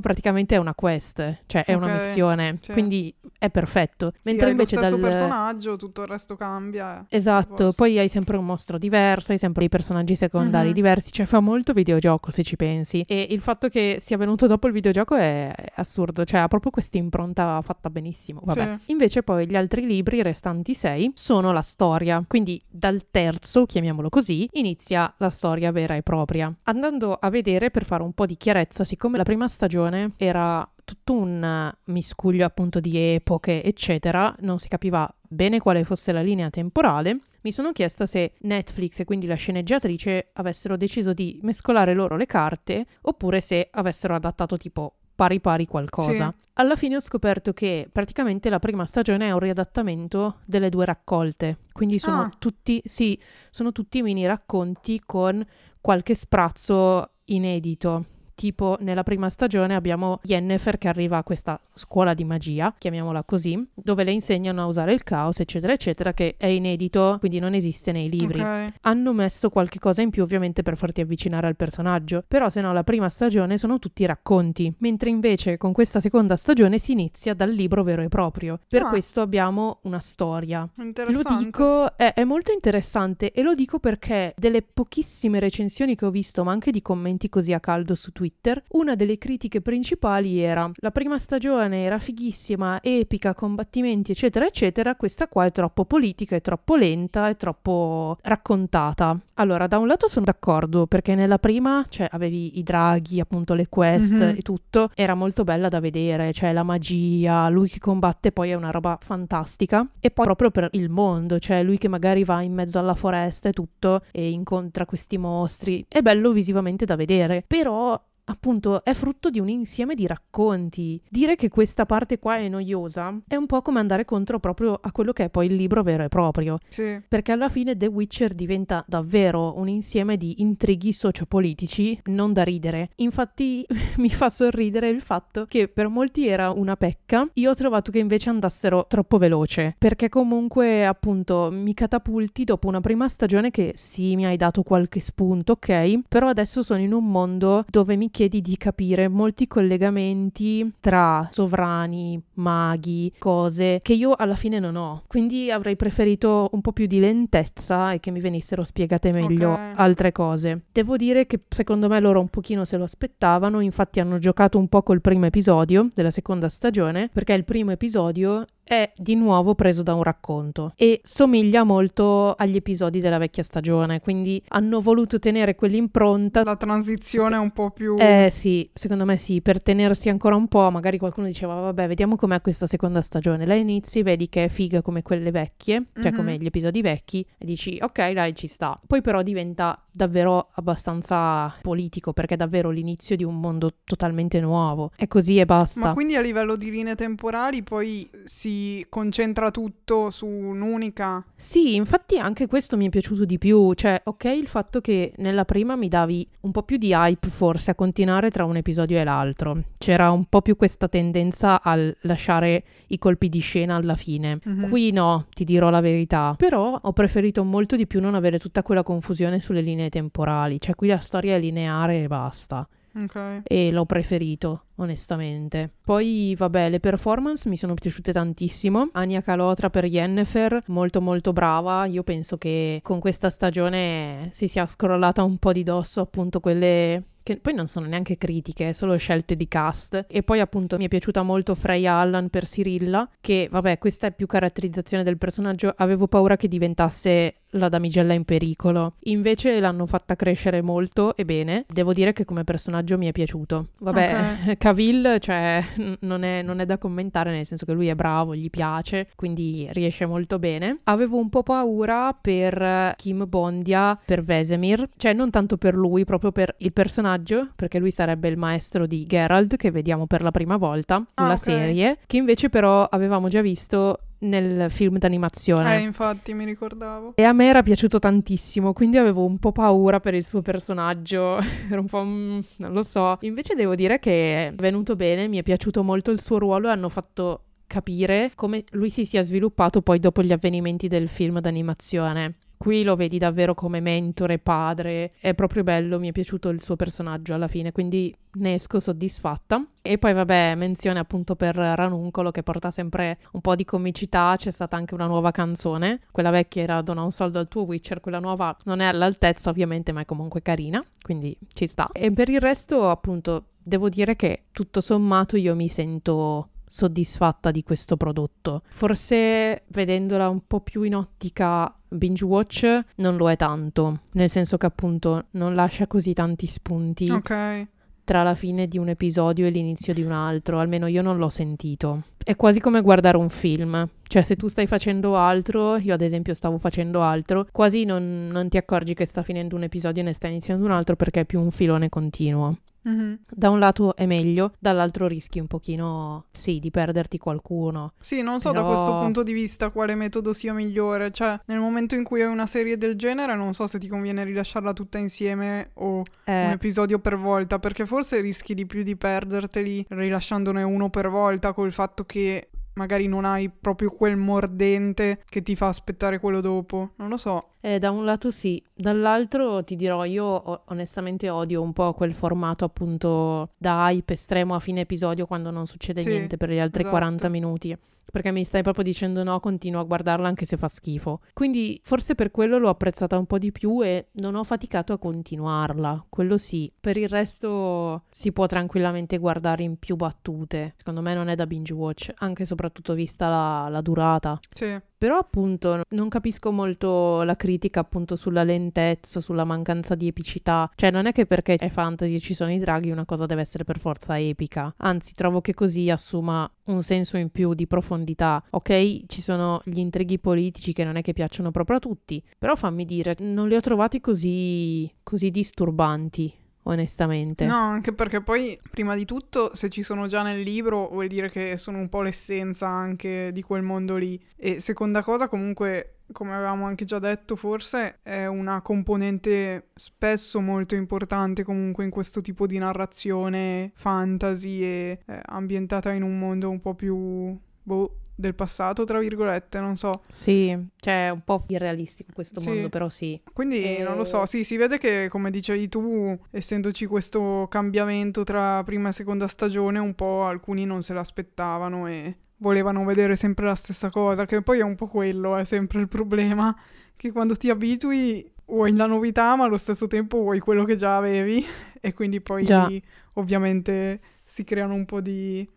praticamente 0.00 0.54
è 0.54 0.58
una 0.58 0.74
quest, 0.74 1.38
cioè 1.46 1.64
è 1.64 1.74
una 1.74 1.86
Ok, 1.86 1.92
missione, 1.92 2.58
sì. 2.60 2.72
quindi 2.72 3.14
è 3.38 3.50
perfetto. 3.50 4.12
Sì, 4.14 4.20
Mentre 4.30 4.46
hai 4.46 4.50
invece 4.52 4.76
dal 4.78 4.98
personaggio, 4.98 5.76
tutto 5.76 6.02
il 6.02 6.08
resto 6.08 6.36
cambia. 6.36 7.00
eh. 7.08 7.16
Esatto, 7.16 7.72
poi 7.74 7.98
hai 7.98 8.08
sempre 8.08 8.36
un 8.36 8.44
mostro 8.44 8.78
diverso, 8.78 9.32
hai 9.32 9.38
sempre 9.38 9.60
dei 9.60 9.68
personaggi 9.68 10.16
secondari 10.16 10.68
Mhm. 10.68 10.74
diversi, 10.74 11.12
cioè 11.12 11.26
fa 11.26 11.40
molto 11.40 11.72
videogioco 11.72 12.30
se 12.30 12.42
ci 12.42 12.56
pensi. 12.56 13.04
E 13.06 13.26
il 13.30 13.40
fatto 13.40 13.68
che 13.68 13.96
sia 14.00 14.16
venuto 14.16 14.46
dopo 14.46 14.66
il 14.66 14.72
videogioco 14.72 15.14
è 15.14 15.52
assurdo, 15.76 16.24
cioè 16.24 16.40
ha 16.40 16.48
proprio 16.48 16.70
questa 16.70 16.98
impronta 16.98 17.60
fatta 17.62 17.90
benissimo. 17.90 18.40
Vabbè. 18.44 18.78
Sì. 18.84 18.90
Invece 18.92 19.22
poi 19.22 19.46
gli 19.48 19.56
altri 19.56 19.86
libri, 19.86 20.22
restanti 20.22 20.74
sei, 20.74 21.10
sono 21.14 21.52
la 21.52 21.62
storia. 21.62 22.22
Quindi 22.26 22.60
dal 22.68 23.06
terzo, 23.10 23.66
chiamiamolo 23.66 24.08
così, 24.08 24.48
inizia 24.52 25.12
la 25.18 25.30
storia 25.30 25.70
vera 25.72 25.94
e 25.94 26.02
propria. 26.02 26.52
Andando 26.64 27.14
a 27.14 27.30
vedere 27.30 27.70
per 27.70 27.84
fare 27.84 28.02
un 28.02 28.12
po' 28.12 28.26
di 28.26 28.36
chiarezza, 28.36 28.84
siccome 28.84 29.16
la 29.16 29.22
prima 29.24 29.37
stagione 29.46 30.12
era 30.16 30.68
tutto 30.84 31.12
un 31.12 31.72
miscuglio 31.84 32.44
appunto 32.46 32.80
di 32.80 32.96
epoche, 32.96 33.62
eccetera, 33.62 34.34
non 34.40 34.58
si 34.58 34.68
capiva 34.68 35.08
bene 35.20 35.60
quale 35.60 35.84
fosse 35.84 36.10
la 36.12 36.22
linea 36.22 36.50
temporale. 36.50 37.20
Mi 37.42 37.52
sono 37.52 37.70
chiesta 37.72 38.06
se 38.06 38.32
Netflix 38.40 38.98
e 39.00 39.04
quindi 39.04 39.26
la 39.26 39.34
sceneggiatrice 39.36 40.30
avessero 40.32 40.76
deciso 40.76 41.12
di 41.12 41.38
mescolare 41.42 41.94
loro 41.94 42.16
le 42.16 42.26
carte 42.26 42.86
oppure 43.02 43.40
se 43.40 43.68
avessero 43.70 44.14
adattato 44.14 44.56
tipo 44.56 44.94
pari 45.14 45.40
pari 45.40 45.66
qualcosa. 45.66 46.34
Sì. 46.36 46.46
Alla 46.54 46.74
fine 46.74 46.96
ho 46.96 47.00
scoperto 47.00 47.52
che 47.52 47.88
praticamente 47.92 48.48
la 48.50 48.58
prima 48.58 48.84
stagione 48.86 49.26
è 49.28 49.32
un 49.32 49.38
riadattamento 49.38 50.38
delle 50.46 50.68
due 50.70 50.84
raccolte, 50.84 51.58
quindi 51.72 51.98
sono 51.98 52.22
Ah. 52.22 52.32
tutti, 52.38 52.80
sì, 52.84 53.18
sono 53.50 53.70
tutti 53.72 54.02
mini 54.02 54.26
racconti 54.26 55.00
con 55.04 55.44
qualche 55.80 56.14
sprazzo 56.16 57.10
inedito. 57.26 58.04
Tipo 58.38 58.76
nella 58.82 59.02
prima 59.02 59.28
stagione 59.30 59.74
abbiamo 59.74 60.20
Yennefer 60.22 60.78
che 60.78 60.86
arriva 60.86 61.16
a 61.16 61.24
questa 61.24 61.60
scuola 61.74 62.14
di 62.14 62.22
magia, 62.22 62.72
chiamiamola 62.78 63.24
così, 63.24 63.60
dove 63.74 64.04
le 64.04 64.12
insegnano 64.12 64.62
a 64.62 64.66
usare 64.66 64.92
il 64.92 65.02
caos, 65.02 65.40
eccetera, 65.40 65.72
eccetera, 65.72 66.12
che 66.12 66.36
è 66.38 66.46
inedito, 66.46 67.16
quindi 67.18 67.40
non 67.40 67.54
esiste 67.54 67.90
nei 67.90 68.08
libri. 68.08 68.38
Ok. 68.40 68.74
Hanno 68.82 69.12
messo 69.12 69.50
qualche 69.50 69.80
cosa 69.80 70.02
in 70.02 70.10
più 70.10 70.22
ovviamente 70.22 70.62
per 70.62 70.76
farti 70.76 71.00
avvicinare 71.00 71.48
al 71.48 71.56
personaggio, 71.56 72.22
però 72.28 72.48
se 72.48 72.60
no 72.60 72.72
la 72.72 72.84
prima 72.84 73.08
stagione 73.08 73.58
sono 73.58 73.80
tutti 73.80 74.06
racconti, 74.06 74.72
mentre 74.78 75.10
invece 75.10 75.56
con 75.56 75.72
questa 75.72 75.98
seconda 75.98 76.36
stagione 76.36 76.78
si 76.78 76.92
inizia 76.92 77.34
dal 77.34 77.50
libro 77.50 77.82
vero 77.82 78.02
e 78.02 78.08
proprio. 78.08 78.60
Per 78.68 78.82
Ah. 78.82 78.88
questo 78.88 79.20
abbiamo 79.20 79.78
una 79.82 79.98
storia. 79.98 80.68
Lo 80.76 81.22
dico, 81.40 81.96
è, 81.96 82.12
è 82.14 82.22
molto 82.22 82.52
interessante 82.52 83.32
e 83.32 83.42
lo 83.42 83.56
dico 83.56 83.80
perché 83.80 84.32
delle 84.36 84.62
pochissime 84.62 85.40
recensioni 85.40 85.96
che 85.96 86.06
ho 86.06 86.10
visto, 86.10 86.44
ma 86.44 86.52
anche 86.52 86.70
di 86.70 86.82
commenti 86.82 87.28
così 87.28 87.52
a 87.52 87.58
caldo 87.58 87.96
su 87.96 88.12
Twitter, 88.12 88.26
una 88.70 88.94
delle 88.94 89.18
critiche 89.18 89.60
principali 89.60 90.38
era 90.38 90.70
la 90.76 90.90
prima 90.90 91.18
stagione 91.18 91.82
era 91.82 91.98
fighissima, 91.98 92.80
epica, 92.82 93.34
combattimenti, 93.34 94.12
eccetera, 94.12 94.46
eccetera, 94.46 94.94
questa 94.96 95.28
qua 95.28 95.44
è 95.46 95.52
troppo 95.52 95.84
politica, 95.84 96.36
è 96.36 96.40
troppo 96.40 96.76
lenta, 96.76 97.28
è 97.28 97.36
troppo 97.36 98.16
raccontata. 98.22 99.18
Allora, 99.34 99.66
da 99.66 99.78
un 99.78 99.86
lato 99.86 100.08
sono 100.08 100.24
d'accordo 100.24 100.86
perché 100.86 101.14
nella 101.14 101.38
prima, 101.38 101.84
cioè, 101.88 102.08
avevi 102.10 102.58
i 102.58 102.62
draghi, 102.62 103.20
appunto 103.20 103.54
le 103.54 103.68
quest 103.68 104.14
Mhm. 104.14 104.34
e 104.36 104.40
tutto, 104.42 104.90
era 104.94 105.14
molto 105.14 105.44
bella 105.44 105.68
da 105.68 105.78
vedere, 105.80 106.32
cioè 106.32 106.52
la 106.52 106.64
magia, 106.64 107.48
lui 107.48 107.68
che 107.68 107.78
combatte 107.78 108.32
poi 108.32 108.50
è 108.50 108.54
una 108.54 108.70
roba 108.70 108.98
fantastica 109.00 109.86
e 110.00 110.10
poi 110.10 110.24
proprio 110.24 110.50
per 110.50 110.68
il 110.72 110.88
mondo, 110.90 111.38
cioè 111.38 111.62
lui 111.62 111.78
che 111.78 111.88
magari 111.88 112.24
va 112.24 112.42
in 112.42 112.52
mezzo 112.52 112.78
alla 112.78 112.94
foresta 112.94 113.48
e 113.48 113.52
tutto 113.52 114.02
e 114.10 114.30
incontra 114.30 114.86
questi 114.86 115.18
mostri, 115.18 115.84
è 115.88 116.00
bello 116.00 116.32
visivamente 116.32 116.84
da 116.84 116.96
vedere, 116.96 117.44
però 117.46 118.00
appunto 118.28 118.82
è 118.84 118.94
frutto 118.94 119.30
di 119.30 119.40
un 119.40 119.48
insieme 119.48 119.94
di 119.94 120.06
racconti. 120.06 121.00
Dire 121.08 121.36
che 121.36 121.48
questa 121.48 121.86
parte 121.86 122.18
qua 122.18 122.36
è 122.36 122.48
noiosa 122.48 123.18
è 123.26 123.36
un 123.36 123.46
po' 123.46 123.62
come 123.62 123.80
andare 123.80 124.04
contro 124.04 124.38
proprio 124.38 124.78
a 124.80 124.92
quello 124.92 125.12
che 125.12 125.24
è 125.24 125.30
poi 125.30 125.46
il 125.46 125.54
libro 125.54 125.82
vero 125.82 126.04
e 126.04 126.08
proprio. 126.08 126.56
Sì. 126.68 127.00
Perché 127.06 127.32
alla 127.32 127.48
fine 127.48 127.76
The 127.76 127.86
Witcher 127.86 128.32
diventa 128.32 128.84
davvero 128.86 129.58
un 129.58 129.68
insieme 129.68 130.16
di 130.16 130.40
intrighi 130.40 130.92
sociopolitici 130.92 132.00
non 132.06 132.32
da 132.32 132.42
ridere. 132.42 132.90
Infatti 132.96 133.66
mi 133.98 134.10
fa 134.10 134.30
sorridere 134.30 134.88
il 134.88 135.00
fatto 135.00 135.46
che 135.46 135.68
per 135.68 135.88
molti 135.88 136.26
era 136.26 136.50
una 136.50 136.76
pecca, 136.76 137.28
io 137.34 137.50
ho 137.50 137.54
trovato 137.54 137.90
che 137.90 137.98
invece 137.98 138.30
andassero 138.30 138.86
troppo 138.88 139.18
veloce, 139.18 139.74
perché 139.78 140.08
comunque 140.08 140.86
appunto 140.86 141.48
mi 141.52 141.74
catapulti 141.74 142.44
dopo 142.44 142.68
una 142.68 142.80
prima 142.80 143.08
stagione 143.08 143.50
che 143.50 143.72
sì 143.74 144.16
mi 144.16 144.26
hai 144.26 144.36
dato 144.36 144.62
qualche 144.62 145.00
spunto, 145.00 145.52
ok, 145.52 146.00
però 146.08 146.28
adesso 146.28 146.62
sono 146.62 146.80
in 146.80 146.92
un 146.92 147.10
mondo 147.10 147.64
dove 147.68 147.96
mi 147.96 148.10
chiedi 148.18 148.40
di 148.40 148.56
capire 148.56 149.06
molti 149.06 149.46
collegamenti 149.46 150.72
tra 150.80 151.28
sovrani, 151.30 152.20
maghi, 152.34 153.12
cose 153.16 153.78
che 153.80 153.92
io 153.92 154.12
alla 154.16 154.34
fine 154.34 154.58
non 154.58 154.74
ho. 154.74 155.04
Quindi 155.06 155.52
avrei 155.52 155.76
preferito 155.76 156.48
un 156.50 156.60
po' 156.60 156.72
più 156.72 156.86
di 156.86 156.98
lentezza 156.98 157.92
e 157.92 158.00
che 158.00 158.10
mi 158.10 158.18
venissero 158.18 158.64
spiegate 158.64 159.12
meglio 159.12 159.52
Ok. 159.52 159.72
altre 159.76 160.10
cose. 160.10 160.62
Devo 160.72 160.96
dire 160.96 161.26
che 161.26 161.42
secondo 161.48 161.86
me 161.86 162.00
loro 162.00 162.18
un 162.18 162.26
pochino 162.26 162.64
se 162.64 162.76
lo 162.76 162.82
aspettavano, 162.82 163.60
infatti 163.60 164.00
hanno 164.00 164.18
giocato 164.18 164.58
un 164.58 164.66
po' 164.66 164.82
col 164.82 165.00
primo 165.00 165.26
episodio 165.26 165.86
della 165.94 166.10
seconda 166.10 166.48
stagione, 166.48 167.10
perché 167.12 167.34
il 167.34 167.44
primo 167.44 167.70
episodio 167.70 168.44
è 168.68 168.92
di 168.94 169.14
nuovo 169.14 169.54
preso 169.54 169.82
da 169.82 169.94
un 169.94 170.02
racconto 170.02 170.72
e 170.76 171.00
somiglia 171.02 171.64
molto 171.64 172.34
agli 172.34 172.56
episodi 172.56 173.00
della 173.00 173.16
vecchia 173.16 173.42
stagione, 173.42 174.00
quindi 174.00 174.42
hanno 174.48 174.80
voluto 174.80 175.18
tenere 175.18 175.54
quell'impronta. 175.54 176.42
La 176.44 176.56
transizione 176.56 177.36
è 177.36 177.38
un 177.38 177.50
po' 177.52 177.70
più... 177.70 177.96
Eh 177.98 178.28
sì, 178.30 178.68
secondo 178.74 179.06
me 179.06 179.16
sì, 179.16 179.40
per 179.40 179.62
tenersi 179.62 180.10
ancora 180.10 180.36
un 180.36 180.48
po', 180.48 180.70
magari 180.70 180.98
qualcuno 180.98 181.26
diceva 181.26 181.54
vabbè 181.54 181.86
vediamo 181.88 182.16
com'è 182.16 182.42
questa 182.42 182.66
seconda 182.66 183.00
stagione, 183.00 183.46
la 183.46 183.54
inizi, 183.54 184.02
vedi 184.02 184.28
che 184.28 184.44
è 184.44 184.48
figa 184.50 184.82
come 184.82 185.00
quelle 185.02 185.30
vecchie, 185.30 185.86
cioè 185.98 186.10
Mhm. 186.10 186.16
come 186.16 186.36
gli 186.36 186.44
episodi 186.46 186.82
vecchi 186.82 187.26
e 187.38 187.44
dici 187.46 187.78
ok 187.80 188.10
dai 188.12 188.34
ci 188.34 188.46
sta, 188.48 188.78
poi 188.86 189.00
però 189.00 189.22
diventa 189.22 189.82
davvero 189.90 190.50
abbastanza 190.52 191.52
politico 191.62 192.12
perché 192.12 192.34
è 192.34 192.36
davvero 192.36 192.68
l'inizio 192.70 193.16
di 193.16 193.24
un 193.24 193.40
mondo 193.40 193.76
totalmente 193.84 194.40
nuovo, 194.40 194.90
è 194.94 195.08
così 195.08 195.38
e 195.38 195.46
basta. 195.46 195.80
Ma 195.80 195.92
quindi 195.94 196.14
a 196.16 196.20
livello 196.20 196.54
di 196.56 196.70
linee 196.70 196.94
temporali 196.94 197.62
poi 197.62 198.08
si 198.26 198.56
concentra 198.88 199.50
tutto 199.50 200.10
su 200.10 200.26
un'unica... 200.26 201.24
Sì, 201.34 201.74
infatti 201.74 202.18
anche 202.18 202.46
questo 202.46 202.76
mi 202.76 202.86
è 202.86 202.90
piaciuto 202.90 203.24
di 203.24 203.38
più, 203.38 203.72
cioè 203.74 204.00
ok 204.04 204.24
il 204.24 204.48
fatto 204.48 204.80
che 204.80 205.12
nella 205.16 205.44
prima 205.44 205.76
mi 205.76 205.88
davi 205.88 206.26
un 206.40 206.50
po' 206.50 206.62
più 206.62 206.76
di 206.76 206.92
hype 206.92 207.28
forse 207.28 207.70
a 207.70 207.74
continuare 207.74 208.30
tra 208.30 208.44
un 208.44 208.56
episodio 208.56 208.98
e 208.98 209.04
l'altro, 209.04 209.62
c'era 209.78 210.10
un 210.10 210.24
po' 210.26 210.42
più 210.42 210.56
questa 210.56 210.88
tendenza 210.88 211.62
al 211.62 211.96
lasciare 212.02 212.64
i 212.88 212.98
colpi 212.98 213.28
di 213.28 213.40
scena 213.40 213.76
alla 213.76 213.96
fine. 213.96 214.40
Mhm. 214.42 214.68
Qui 214.68 214.92
no, 214.92 215.26
ti 215.34 215.44
dirò 215.44 215.70
la 215.70 215.80
verità, 215.80 216.34
però 216.36 216.78
ho 216.80 216.92
preferito 216.92 217.44
molto 217.44 217.76
di 217.76 217.86
più 217.86 218.00
non 218.00 218.14
avere 218.14 218.38
tutta 218.38 218.62
quella 218.62 218.82
confusione 218.82 219.40
sulle 219.40 219.60
linee 219.60 219.88
temporali, 219.88 220.60
cioè 220.60 220.74
qui 220.74 220.88
la 220.88 221.00
storia 221.00 221.36
è 221.36 221.38
lineare 221.38 222.02
e 222.02 222.06
basta 222.06 222.68
Ok. 223.04 223.42
e 223.44 223.70
l'ho 223.70 223.84
preferito, 223.84 224.64
onestamente. 224.76 225.70
Poi, 225.84 226.34
vabbè, 226.36 226.68
le 226.68 226.80
performance 226.80 227.48
mi 227.48 227.56
sono 227.56 227.74
piaciute 227.74 228.12
tantissimo. 228.12 228.90
Ania 228.92 229.22
Calotra 229.22 229.70
per 229.70 229.84
Yennefer, 229.84 230.64
molto 230.66 231.00
molto 231.00 231.32
brava. 231.32 231.86
Io 231.86 232.02
penso 232.02 232.38
che 232.38 232.80
con 232.82 232.98
questa 232.98 233.30
stagione 233.30 234.28
si 234.32 234.48
sia 234.48 234.66
scrollata 234.66 235.22
un 235.22 235.38
po' 235.38 235.52
di 235.52 235.62
dosso 235.62 236.00
appunto 236.00 236.40
quelle 236.40 237.04
che 237.28 237.36
poi 237.36 237.52
non 237.52 237.66
sono 237.66 237.84
neanche 237.84 238.16
critiche, 238.16 238.72
solo 238.72 238.96
scelte 238.96 239.36
di 239.36 239.46
cast. 239.48 240.06
E 240.08 240.22
poi 240.22 240.40
appunto 240.40 240.78
mi 240.78 240.86
è 240.86 240.88
piaciuta 240.88 241.22
molto 241.22 241.54
Freya 241.54 241.96
Allan 241.96 242.30
per 242.30 242.46
Cyrilla, 242.46 243.06
che 243.20 243.48
vabbè, 243.50 243.76
questa 243.76 244.06
è 244.06 244.12
più 244.12 244.26
caratterizzazione 244.26 245.02
del 245.02 245.18
personaggio. 245.18 245.74
Avevo 245.76 246.08
paura 246.08 246.36
che 246.36 246.48
diventasse 246.48 247.40
la 247.52 247.68
damigella 247.68 248.12
in 248.12 248.24
pericolo. 248.24 248.94
Invece 249.04 249.58
l'hanno 249.60 249.86
fatta 249.86 250.16
crescere 250.16 250.60
molto 250.62 251.16
e 251.16 251.24
bene. 251.24 251.64
Devo 251.68 251.92
dire 251.92 252.12
che 252.12 252.24
come 252.24 252.44
personaggio 252.44 252.98
mi 252.98 253.06
è 253.06 253.12
piaciuto. 253.12 253.68
Vabbè, 253.78 254.56
Cavill, 254.58 255.18
cioè, 255.18 255.62
non 256.00 256.22
è, 256.22 256.42
non 256.42 256.60
è 256.60 256.66
da 256.66 256.78
commentare, 256.78 257.30
nel 257.30 257.46
senso 257.46 257.64
che 257.64 257.72
lui 257.72 257.88
è 257.88 257.94
bravo, 257.94 258.34
gli 258.34 258.50
piace, 258.50 259.08
quindi 259.16 259.66
riesce 259.72 260.06
molto 260.06 260.38
bene. 260.38 260.80
Avevo 260.84 261.16
un 261.18 261.28
po' 261.28 261.42
paura 261.42 262.16
per 262.20 262.94
Kim 262.96 263.26
Bondia, 263.28 263.98
per 264.04 264.22
Vesemir, 264.24 264.88
cioè 264.96 265.12
non 265.12 265.30
tanto 265.30 265.56
per 265.56 265.74
lui, 265.74 266.04
proprio 266.04 266.32
per 266.32 266.54
il 266.58 266.72
personaggio, 266.72 267.48
perché 267.56 267.78
lui 267.78 267.90
sarebbe 267.90 268.28
il 268.28 268.36
maestro 268.36 268.86
di 268.86 269.06
Geralt, 269.06 269.56
che 269.56 269.70
vediamo 269.70 270.06
per 270.06 270.22
la 270.22 270.30
prima 270.30 270.56
volta, 270.56 270.96
Ah, 271.14 271.24
una 271.24 271.32
ok. 271.32 271.38
serie, 271.38 271.98
che 272.06 272.16
invece 272.16 272.48
però 272.48 272.84
avevamo 272.84 273.28
già 273.28 273.40
visto 273.40 274.00
nel 274.20 274.70
film 274.70 274.98
d'animazione. 274.98 275.78
Eh, 275.78 275.80
infatti 275.80 276.34
mi 276.34 276.44
ricordavo. 276.44 277.12
E 277.14 277.22
a 277.22 277.32
me 277.32 277.46
era 277.46 277.62
piaciuto 277.62 277.98
tantissimo, 277.98 278.72
quindi 278.72 278.96
avevo 278.96 279.24
un 279.24 279.38
po' 279.38 279.52
paura 279.52 280.00
per 280.00 280.14
il 280.14 280.24
suo 280.24 280.42
personaggio, 280.42 281.38
era 281.70 281.80
un 281.80 281.86
po'... 281.86 282.02
mm, 282.02 282.38
non 282.58 282.72
lo 282.72 282.82
so. 282.82 283.18
Invece 283.20 283.54
devo 283.54 283.74
dire 283.74 283.98
che 283.98 284.48
è 284.48 284.52
venuto 284.54 284.96
bene, 284.96 285.28
mi 285.28 285.38
è 285.38 285.42
piaciuto 285.42 285.82
molto 285.82 286.10
il 286.10 286.20
suo 286.20 286.38
ruolo 286.38 286.68
e 286.68 286.70
hanno 286.70 286.88
fatto 286.88 287.42
capire 287.66 288.32
come 288.34 288.64
lui 288.70 288.88
si 288.90 289.04
sia 289.04 289.22
sviluppato 289.22 289.82
poi 289.82 290.00
dopo 290.00 290.22
gli 290.22 290.32
avvenimenti 290.32 290.88
del 290.88 291.08
film 291.08 291.38
d'animazione. 291.40 292.34
Qui 292.58 292.82
lo 292.82 292.96
vedi 292.96 293.18
davvero 293.18 293.54
come 293.54 293.80
mentore, 293.80 294.38
padre, 294.38 295.12
è 295.20 295.32
proprio 295.34 295.62
bello, 295.62 296.00
mi 296.00 296.08
è 296.08 296.12
piaciuto 296.12 296.48
il 296.48 296.60
suo 296.60 296.74
personaggio 296.74 297.32
alla 297.32 297.46
fine, 297.46 297.70
quindi 297.70 298.14
ne 298.32 298.54
esco 298.54 298.80
soddisfatta. 298.80 299.64
E 299.80 299.96
poi 299.96 300.12
vabbè, 300.12 300.56
menzione 300.56 300.98
appunto 300.98 301.36
per 301.36 301.54
Ranuncolo 301.54 302.32
che 302.32 302.42
porta 302.42 302.72
sempre 302.72 303.18
un 303.32 303.40
po' 303.40 303.54
di 303.54 303.64
comicità, 303.64 304.34
c'è 304.36 304.50
stata 304.50 304.76
anche 304.76 304.94
una 304.94 305.06
nuova 305.06 305.30
canzone, 305.30 306.00
quella 306.10 306.30
vecchia 306.30 306.62
era 306.62 306.82
Dona 306.82 307.02
un 307.02 307.12
soldo 307.12 307.38
al 307.38 307.46
tuo 307.46 307.62
Witcher, 307.62 308.00
quella 308.00 308.18
nuova 308.18 308.54
non 308.64 308.80
è 308.80 308.86
all'altezza 308.86 309.50
ovviamente, 309.50 309.92
ma 309.92 310.00
è 310.00 310.04
comunque 310.04 310.42
carina, 310.42 310.84
quindi 311.00 311.38
ci 311.54 311.66
sta. 311.68 311.88
E 311.92 312.12
per 312.12 312.28
il 312.28 312.40
resto 312.40 312.90
appunto 312.90 313.50
devo 313.62 313.88
dire 313.88 314.16
che 314.16 314.46
tutto 314.50 314.80
sommato 314.80 315.36
io 315.36 315.54
mi 315.54 315.68
sento 315.68 316.48
soddisfatta 316.66 317.50
di 317.50 317.62
questo 317.62 317.96
prodotto. 317.96 318.62
Forse 318.68 319.64
vedendola 319.68 320.28
un 320.28 320.46
po' 320.46 320.60
più 320.60 320.82
in 320.82 320.96
ottica 320.96 321.72
binge 321.88 322.24
watch 322.24 322.80
non 322.96 323.16
lo 323.16 323.30
è 323.30 323.36
tanto, 323.36 324.00
nel 324.12 324.30
senso 324.30 324.56
che 324.56 324.66
appunto 324.66 325.26
non 325.32 325.54
lascia 325.54 325.86
così 325.86 326.12
tanti 326.12 326.46
spunti 326.46 327.10
Ok. 327.10 327.66
tra 328.04 328.22
la 328.22 328.34
fine 328.34 328.66
di 328.66 328.78
un 328.78 328.88
episodio 328.88 329.46
e 329.46 329.50
l'inizio 329.50 329.92
di 329.92 330.02
un 330.02 330.12
altro, 330.12 330.58
almeno 330.58 330.86
io 330.86 331.02
non 331.02 331.18
l'ho 331.18 331.28
sentito. 331.28 332.02
È 332.22 332.36
quasi 332.36 332.60
come 332.60 332.82
guardare 332.82 333.16
un 333.16 333.30
film, 333.30 333.88
cioè 334.02 334.22
se 334.22 334.36
tu 334.36 334.48
stai 334.48 334.66
facendo 334.66 335.16
altro, 335.16 335.76
io 335.76 335.94
ad 335.94 336.02
esempio 336.02 336.34
stavo 336.34 336.58
facendo 336.58 337.02
altro, 337.02 337.46
quasi 337.52 337.84
non, 337.84 338.28
non 338.30 338.48
ti 338.48 338.56
accorgi 338.58 338.92
che 338.94 339.06
sta 339.06 339.22
finendo 339.22 339.56
un 339.56 339.62
episodio 339.62 340.02
e 340.02 340.04
ne 340.04 340.12
sta 340.12 340.26
iniziando 340.28 340.64
un 340.64 340.72
altro 340.72 340.94
perché 340.96 341.20
è 341.20 341.24
più 341.24 341.40
un 341.40 341.50
filone 341.50 341.88
continuo. 341.88 342.58
Mhm. 342.88 343.18
Da 343.28 343.50
un 343.50 343.58
lato 343.58 343.94
è 343.96 344.06
meglio, 344.06 344.52
dall'altro 344.58 345.06
rischi 345.06 345.38
un 345.38 345.46
pochino, 345.46 346.26
sì, 346.32 346.58
di 346.58 346.70
perderti 346.70 347.18
qualcuno. 347.18 347.92
Sì, 348.00 348.22
non 348.22 348.40
so 348.40 348.50
da 348.50 348.60
Però- 348.62 348.72
questo 348.72 348.98
punto 348.98 349.22
di 349.22 349.32
vista 349.32 349.68
quale 349.70 349.94
metodo 349.94 350.32
sia 350.32 350.54
migliore. 350.54 351.10
Cioè, 351.10 351.38
nel 351.46 351.58
momento 351.58 351.94
in 351.94 352.04
cui 352.04 352.22
hai 352.22 352.30
una 352.30 352.46
serie 352.46 352.78
del 352.78 352.96
genere, 352.96 353.34
non 353.34 353.52
so 353.52 353.66
se 353.66 353.78
ti 353.78 353.88
conviene 353.88 354.24
rilasciarla 354.24 354.72
tutta 354.72 354.96
insieme 354.98 355.70
o 355.74 355.96
un 355.98 356.02
Eh, 356.24 356.50
episodio 356.52 356.98
per 356.98 357.16
volta, 357.18 357.58
perché 357.58 357.84
forse 357.84 358.20
rischi 358.20 358.54
di 358.54 358.64
più 358.66 358.82
di 358.82 358.96
perderteli 358.96 359.84
rilasciandone 359.88 360.62
uno 360.62 360.88
per 360.90 361.08
volta 361.10 361.52
col 361.52 361.72
fatto 361.72 362.04
che 362.04 362.48
magari 362.74 363.08
non 363.08 363.24
hai 363.24 363.50
proprio 363.50 363.90
quel 363.90 364.16
mordente 364.16 365.22
che 365.28 365.42
ti 365.42 365.56
fa 365.56 365.66
aspettare 365.66 366.20
quello 366.20 366.40
dopo. 366.40 366.92
Non 366.96 367.08
lo 367.08 367.16
so. 367.16 367.50
Eh, 367.60 367.78
da 367.78 367.90
un 367.90 368.04
lato 368.04 368.30
sì, 368.30 368.62
dall'altro 368.74 369.64
ti 369.64 369.74
dirò, 369.76 370.04
io 370.04 370.24
o- 370.24 370.62
onestamente 370.66 371.28
odio 371.28 371.60
un 371.62 371.72
po' 371.72 371.92
quel 371.92 372.14
formato 372.14 372.64
appunto 372.64 373.50
da 373.58 373.88
hype 373.90 374.12
estremo 374.12 374.54
a 374.54 374.60
fine 374.60 374.80
episodio 374.82 375.26
quando 375.26 375.50
non 375.50 375.66
succede 375.66 376.02
Sì, 376.02 376.08
niente 376.10 376.36
per 376.36 376.50
gli 376.50 376.58
altri 376.58 376.80
esatto. 376.82 376.94
40 376.96 377.28
minuti. 377.28 377.76
Perché 378.10 378.30
mi 378.32 378.42
stai 378.42 378.62
proprio 378.62 378.84
dicendo 378.84 379.22
no, 379.22 379.38
continuo 379.38 379.82
a 379.82 379.84
guardarla 379.84 380.26
anche 380.26 380.46
se 380.46 380.56
fa 380.56 380.66
schifo. 380.68 381.20
Quindi 381.34 381.78
forse 381.82 382.14
per 382.14 382.30
quello 382.30 382.56
l'ho 382.56 382.70
apprezzata 382.70 383.18
un 383.18 383.26
po' 383.26 383.36
di 383.36 383.52
più 383.52 383.82
e 383.84 384.06
non 384.12 384.34
ho 384.34 384.44
faticato 384.44 384.94
a 384.94 384.98
continuarla. 384.98 386.06
Quello 386.08 386.38
sì. 386.38 386.72
Per 386.80 386.96
il 386.96 387.06
resto 387.06 388.04
si 388.08 388.32
può 388.32 388.46
tranquillamente 388.46 389.18
guardare 389.18 389.62
in 389.62 389.76
più 389.78 389.96
battute. 389.96 390.72
Secondo 390.76 391.02
me 391.02 391.12
non 391.12 391.28
è 391.28 391.34
da 391.34 391.46
binge 391.46 391.74
watch, 391.74 392.10
anche 392.16 392.44
e 392.44 392.46
soprattutto 392.46 392.94
vista 392.94 393.28
la- 393.28 393.68
la 393.68 393.82
durata. 393.82 394.40
Sì. 394.54 394.74
Però 394.98 395.16
appunto 395.16 395.82
non 395.90 396.08
capisco 396.08 396.50
molto 396.50 397.22
la 397.22 397.36
critica 397.36 397.80
appunto 397.80 398.16
sulla 398.16 398.42
lentezza, 398.42 399.20
sulla 399.20 399.44
mancanza 399.44 399.94
di 399.94 400.08
epicità. 400.08 400.68
Cioè 400.74 400.90
non 400.90 401.06
è 401.06 401.12
che 401.12 401.24
perché 401.24 401.54
è 401.54 401.68
fantasy 401.68 402.16
e 402.16 402.20
ci 402.20 402.34
sono 402.34 402.52
i 402.52 402.58
draghi 402.58 402.90
una 402.90 403.04
cosa 403.04 403.24
deve 403.24 403.42
essere 403.42 403.62
per 403.64 403.78
forza 403.78 404.18
epica. 404.18 404.74
Anzi, 404.78 405.14
trovo 405.14 405.40
che 405.40 405.54
così 405.54 405.88
assuma 405.88 406.50
un 406.64 406.82
senso 406.82 407.16
in 407.16 407.30
più 407.30 407.54
di 407.54 407.66
profondità. 407.66 408.42
Ok, 408.50 409.06
ci 409.06 409.22
sono 409.22 409.60
gli 409.64 409.78
intrighi 409.78 410.18
politici 410.18 410.72
che 410.72 410.84
non 410.84 410.96
è 410.96 411.02
che 411.02 411.12
piacciono 411.12 411.50
proprio 411.50 411.76
a 411.76 411.80
tutti, 411.80 412.22
però 412.36 412.56
fammi 412.56 412.84
dire, 412.84 413.14
non 413.20 413.48
li 413.48 413.54
ho 413.54 413.60
trovati 413.60 414.00
così 414.00 414.92
così 415.02 415.30
disturbanti, 415.30 416.32
onestamente. 416.68 417.44
No, 417.44 417.56
anche 417.56 417.92
perché 417.92 418.22
poi, 418.22 418.58
prima 418.70 418.94
di 418.94 419.04
tutto, 419.04 419.54
se 419.54 419.68
ci 419.68 419.82
sono 419.82 420.06
già 420.06 420.22
nel 420.22 420.40
libro, 420.40 420.88
vuol 420.88 421.08
dire 421.08 421.30
che 421.30 421.56
sono 421.56 421.78
un 421.78 421.88
po' 421.88 422.02
l'essenza 422.02 422.66
anche 422.66 423.30
di 423.32 423.42
quel 423.42 423.62
mondo 423.62 423.96
lì. 423.96 424.20
E 424.36 424.60
seconda 424.60 425.02
cosa, 425.02 425.28
comunque, 425.28 426.00
come 426.12 426.34
avevamo 426.34 426.66
anche 426.66 426.84
già 426.84 426.98
detto, 426.98 427.36
forse 427.36 427.98
è 428.02 428.26
una 428.26 428.60
componente 428.62 429.68
spesso 429.74 430.40
molto 430.40 430.74
importante 430.74 431.42
comunque 431.42 431.84
in 431.84 431.90
questo 431.90 432.20
tipo 432.20 432.46
di 432.46 432.58
narrazione 432.58 433.72
fantasy 433.74 434.62
e 434.62 435.00
eh, 435.06 435.20
ambientata 435.26 435.92
in 435.92 436.02
un 436.02 436.18
mondo 436.18 436.50
un 436.50 436.60
po' 436.60 436.74
più, 436.74 437.38
boh, 437.62 437.96
del 438.20 438.34
passato, 438.34 438.82
tra 438.84 438.98
virgolette, 438.98 439.60
non 439.60 439.76
so. 439.76 440.02
Sì, 440.08 440.56
cioè 440.80 441.06
è 441.06 441.10
un 441.10 441.22
po' 441.22 441.44
irrealistico 441.46 442.10
questo 442.12 442.40
Sì. 442.40 442.48
mondo, 442.48 442.68
però 442.68 442.88
sì. 442.88 443.20
Quindi 443.32 443.76
E- 443.76 443.82
non 443.84 443.96
lo 443.96 444.02
so, 444.04 444.26
sì, 444.26 444.42
si 444.42 444.56
vede 444.56 444.78
che 444.78 445.06
come 445.08 445.30
dicevi 445.30 445.68
tu, 445.68 446.18
essendoci 446.32 446.86
questo 446.86 447.46
cambiamento 447.48 448.24
tra 448.24 448.62
prima 448.64 448.88
e 448.88 448.92
seconda 448.92 449.28
stagione, 449.28 449.78
un 449.78 449.94
po' 449.94 450.24
alcuni 450.24 450.64
non 450.64 450.82
se 450.82 450.94
l'aspettavano 450.94 451.86
e 451.86 452.16
volevano 452.38 452.84
vedere 452.84 453.14
sempre 453.14 453.46
la 453.46 453.54
stessa 453.54 453.88
cosa, 453.88 454.24
che 454.24 454.42
poi 454.42 454.58
è 454.58 454.62
un 454.64 454.74
po' 454.74 454.86
quello, 454.88 455.36
è 455.36 455.44
sempre 455.44 455.78
il 455.80 455.86
problema, 455.88 456.52
che 456.96 457.12
quando 457.12 457.36
ti 457.36 457.50
abitui 457.50 458.28
vuoi 458.46 458.74
la 458.74 458.86
novità, 458.86 459.36
ma 459.36 459.44
allo 459.44 459.58
stesso 459.58 459.86
tempo 459.86 460.18
vuoi 460.22 460.40
quello 460.40 460.64
che 460.64 460.74
già 460.74 460.96
avevi 460.96 461.44
e 461.80 461.92
quindi 461.92 462.20
poi 462.20 462.42
Già. 462.44 462.68
ovviamente 463.14 464.00
si 464.24 464.42
creano 464.42 464.74
un 464.74 464.84
po' 464.86 465.00
di 465.00 465.48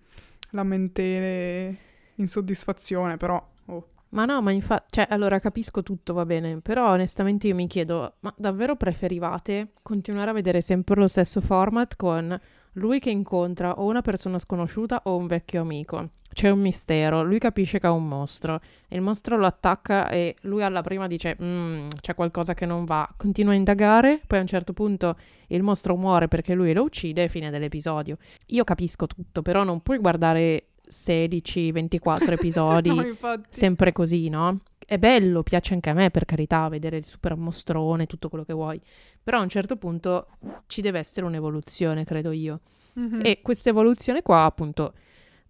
lamentele 0.52 1.78
insoddisfazione, 2.22 3.18
però... 3.18 3.46
Oh. 3.66 3.88
Ma 4.10 4.26
no, 4.26 4.42
ma 4.42 4.52
infatti, 4.52 4.88
cioè, 4.92 5.08
allora 5.10 5.40
capisco 5.40 5.84
tutto, 5.84 6.14
va 6.14 6.26
bene, 6.26 6.60
però 6.60 6.92
onestamente 6.92 7.48
io 7.48 7.56
mi 7.56 7.68
chiedo, 7.68 8.16
ma 8.20 8.34
davvero 8.38 8.76
preferivate 8.76 9.70
continuare 9.82 10.32
a 10.32 10.34
vedere 10.34 10.62
sempre 10.62 10.96
lo 10.96 11.08
stesso 11.08 11.40
format 11.40 11.96
con 11.96 12.40
lui 12.74 13.00
che 13.00 13.10
incontra 13.10 13.80
o 13.80 13.86
una 13.86 14.02
persona 14.02 14.38
sconosciuta 14.38 15.02
o 15.06 15.16
un 15.16 15.28
vecchio 15.28 15.62
amico? 15.62 16.10
C'è 16.34 16.50
un 16.50 16.62
mistero, 16.62 17.24
lui 17.24 17.40
capisce 17.40 17.80
che 17.80 17.88
è 17.88 17.90
un 17.90 18.08
mostro, 18.08 18.62
il 18.90 19.02
mostro 19.02 19.38
lo 19.38 19.46
attacca 19.46 20.10
e 20.10 20.36
lui 20.42 20.64
alla 20.64 20.82
prima 20.82 21.08
dice, 21.08 21.38
mm, 21.42 21.88
c'è 22.00 22.16
qualcosa 22.16 22.54
che 22.54 22.66
non 22.66 22.86
va, 22.86 23.10
continua 23.18 23.52
a 23.52 23.56
indagare, 23.56 24.22
poi 24.26 24.40
a 24.40 24.42
un 24.42 24.48
certo 24.48 24.72
punto 24.72 25.18
il 25.48 25.62
mostro 25.62 25.98
muore 25.98 26.30
perché 26.30 26.54
lui 26.54 26.72
lo 26.72 26.84
uccide 26.84 27.24
e 27.24 27.28
fine 27.28 27.50
dell'episodio. 27.50 28.18
Io 28.48 28.64
capisco 28.64 29.08
tutto, 29.08 29.42
però 29.42 29.66
non 29.66 29.82
puoi 29.82 29.98
guardare 29.98 30.68
16-24 30.92 32.32
episodi, 32.34 32.94
no, 32.94 33.16
sempre 33.50 33.92
così, 33.92 34.30
no? 34.30 34.62
È 34.86 34.98
bello, 34.98 35.42
piace 35.42 35.74
anche 35.74 35.90
a 35.90 35.94
me, 35.94 36.12
per 36.12 36.26
carità, 36.26 36.68
vedere 36.68 36.98
il 36.98 37.06
super 37.06 37.36
mostrone, 37.36 38.08
tutto 38.08 38.28
quello 38.28 38.44
che 38.44 38.54
vuoi. 38.54 38.82
Però 39.24 39.38
a 39.38 39.42
un 39.42 39.50
certo 39.50 39.78
punto 39.78 40.28
ci 40.68 40.82
deve 40.82 41.00
essere 41.00 41.26
un'evoluzione, 41.26 42.04
credo 42.04 42.32
io. 42.32 42.60
Mm-hmm. 43.00 43.22
E 43.24 43.42
questa 43.42 43.70
evoluzione 43.70 44.22
qua, 44.22 44.44
appunto, 44.44 44.94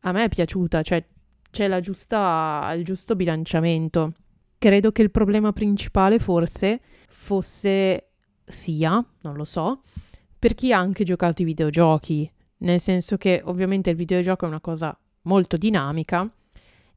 a 0.01 0.11
me 0.11 0.25
è 0.25 0.29
piaciuta, 0.29 0.83
cioè 0.83 1.03
c'è 1.49 1.67
la 1.67 1.79
giusta, 1.79 2.71
il 2.75 2.85
giusto 2.85 3.15
bilanciamento. 3.15 4.13
Credo 4.59 4.91
che 4.91 5.01
il 5.01 5.09
problema 5.09 5.51
principale 5.51 6.19
forse 6.19 6.81
fosse 7.07 8.09
sia, 8.43 9.03
non 9.21 9.35
lo 9.35 9.43
so, 9.43 9.81
per 10.37 10.53
chi 10.53 10.71
ha 10.73 10.77
anche 10.77 11.03
giocato 11.03 11.41
i 11.41 11.45
videogiochi, 11.45 12.31
nel 12.57 12.79
senso 12.79 13.17
che 13.17 13.41
ovviamente 13.45 13.89
il 13.89 13.95
videogioco 13.95 14.45
è 14.45 14.47
una 14.47 14.61
cosa 14.61 14.95
molto 15.23 15.57
dinamica 15.57 16.29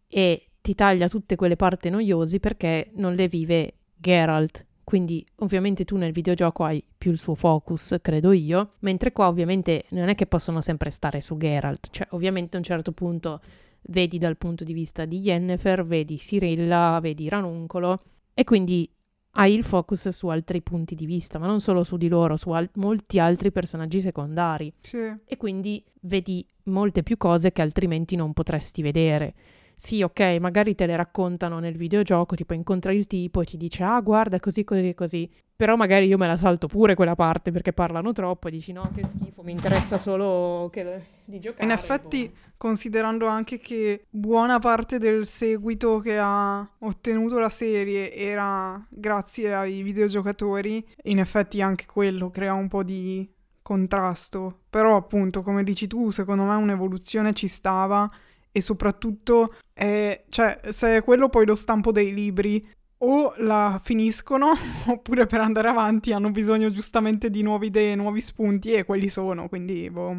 e 0.08 0.48
ti 0.60 0.74
taglia 0.74 1.08
tutte 1.08 1.36
quelle 1.36 1.56
parti 1.56 1.90
noiose 1.90 2.40
perché 2.40 2.90
non 2.94 3.14
le 3.14 3.28
vive 3.28 3.74
Geralt. 3.94 4.64
Quindi 4.84 5.24
ovviamente 5.36 5.84
tu 5.84 5.96
nel 5.96 6.12
videogioco 6.12 6.64
hai 6.64 6.84
più 6.96 7.10
il 7.10 7.18
suo 7.18 7.34
focus, 7.34 7.96
credo 8.02 8.32
io, 8.32 8.74
mentre 8.80 9.12
qua 9.12 9.28
ovviamente 9.28 9.84
non 9.90 10.08
è 10.08 10.14
che 10.14 10.26
possono 10.26 10.60
sempre 10.60 10.90
stare 10.90 11.20
su 11.20 11.36
Geralt, 11.36 11.88
cioè 11.90 12.06
ovviamente 12.10 12.56
a 12.56 12.58
un 12.58 12.64
certo 12.64 12.92
punto 12.92 13.40
vedi 13.88 14.18
dal 14.18 14.36
punto 14.36 14.62
di 14.62 14.72
vista 14.72 15.04
di 15.04 15.20
Yennefer, 15.20 15.84
vedi 15.84 16.16
Cyrilla, 16.16 16.98
vedi 17.00 17.28
Ranuncolo 17.28 18.02
e 18.34 18.44
quindi 18.44 18.88
hai 19.34 19.54
il 19.54 19.64
focus 19.64 20.08
su 20.08 20.28
altri 20.28 20.62
punti 20.62 20.94
di 20.94 21.06
vista, 21.06 21.38
ma 21.38 21.46
non 21.46 21.60
solo 21.60 21.84
su 21.84 21.96
di 21.96 22.08
loro, 22.08 22.36
su 22.36 22.50
al- 22.50 22.70
molti 22.74 23.18
altri 23.18 23.52
personaggi 23.52 24.00
secondari. 24.00 24.72
Sì. 24.80 25.12
E 25.24 25.36
quindi 25.36 25.82
vedi 26.00 26.46
molte 26.64 27.02
più 27.02 27.16
cose 27.16 27.52
che 27.52 27.62
altrimenti 27.62 28.16
non 28.16 28.32
potresti 28.32 28.82
vedere. 28.82 29.34
Sì, 29.76 30.02
ok, 30.02 30.38
magari 30.40 30.74
te 30.74 30.86
le 30.86 30.96
raccontano 30.96 31.58
nel 31.58 31.76
videogioco, 31.76 32.34
tipo 32.36 32.54
incontri 32.54 32.96
il 32.96 33.06
tipo 33.06 33.40
e 33.40 33.44
ti 33.44 33.56
dice 33.56 33.82
ah 33.82 34.00
guarda 34.00 34.38
così 34.40 34.64
così 34.64 34.94
così, 34.94 35.30
però 35.56 35.76
magari 35.76 36.06
io 36.06 36.18
me 36.18 36.26
la 36.26 36.36
salto 36.36 36.66
pure 36.66 36.94
quella 36.94 37.14
parte 37.14 37.52
perché 37.52 37.72
parlano 37.72 38.12
troppo 38.12 38.48
e 38.48 38.50
dici 38.50 38.72
no 38.72 38.90
che 38.94 39.04
schifo, 39.06 39.42
mi 39.42 39.52
interessa 39.52 39.98
solo 39.98 40.68
che... 40.72 41.02
di 41.24 41.38
giocare. 41.38 41.64
In 41.64 41.70
effetti, 41.70 42.26
boh. 42.26 42.52
considerando 42.56 43.26
anche 43.26 43.58
che 43.58 44.04
buona 44.10 44.58
parte 44.58 44.98
del 44.98 45.26
seguito 45.26 46.00
che 46.00 46.18
ha 46.18 46.68
ottenuto 46.78 47.38
la 47.38 47.50
serie 47.50 48.12
era 48.12 48.84
grazie 48.90 49.54
ai 49.54 49.82
videogiocatori, 49.82 50.84
in 51.04 51.18
effetti 51.18 51.60
anche 51.62 51.86
quello 51.86 52.30
crea 52.30 52.54
un 52.54 52.68
po' 52.68 52.82
di 52.82 53.28
contrasto. 53.62 54.60
Però 54.68 54.96
appunto, 54.96 55.42
come 55.42 55.62
dici 55.62 55.86
tu, 55.86 56.10
secondo 56.10 56.42
me 56.44 56.54
un'evoluzione 56.56 57.32
ci 57.32 57.48
stava 57.48 58.08
e 58.56 58.60
soprattutto 58.60 59.56
è, 59.72 60.26
cioè, 60.28 60.60
se 60.70 60.98
è 60.98 61.02
quello 61.02 61.28
poi 61.28 61.44
lo 61.44 61.56
stampo 61.56 61.90
dei 61.90 62.14
libri 62.14 62.64
o 62.98 63.34
la 63.38 63.80
finiscono 63.82 64.52
oppure 64.86 65.26
per 65.26 65.40
andare 65.40 65.66
avanti 65.66 66.12
hanno 66.12 66.30
bisogno 66.30 66.70
giustamente 66.70 67.30
di 67.30 67.42
nuove 67.42 67.66
idee, 67.66 67.96
nuovi 67.96 68.20
spunti 68.20 68.72
e 68.72 68.84
quelli 68.84 69.08
sono, 69.08 69.48
quindi 69.48 69.90
boh. 69.90 70.14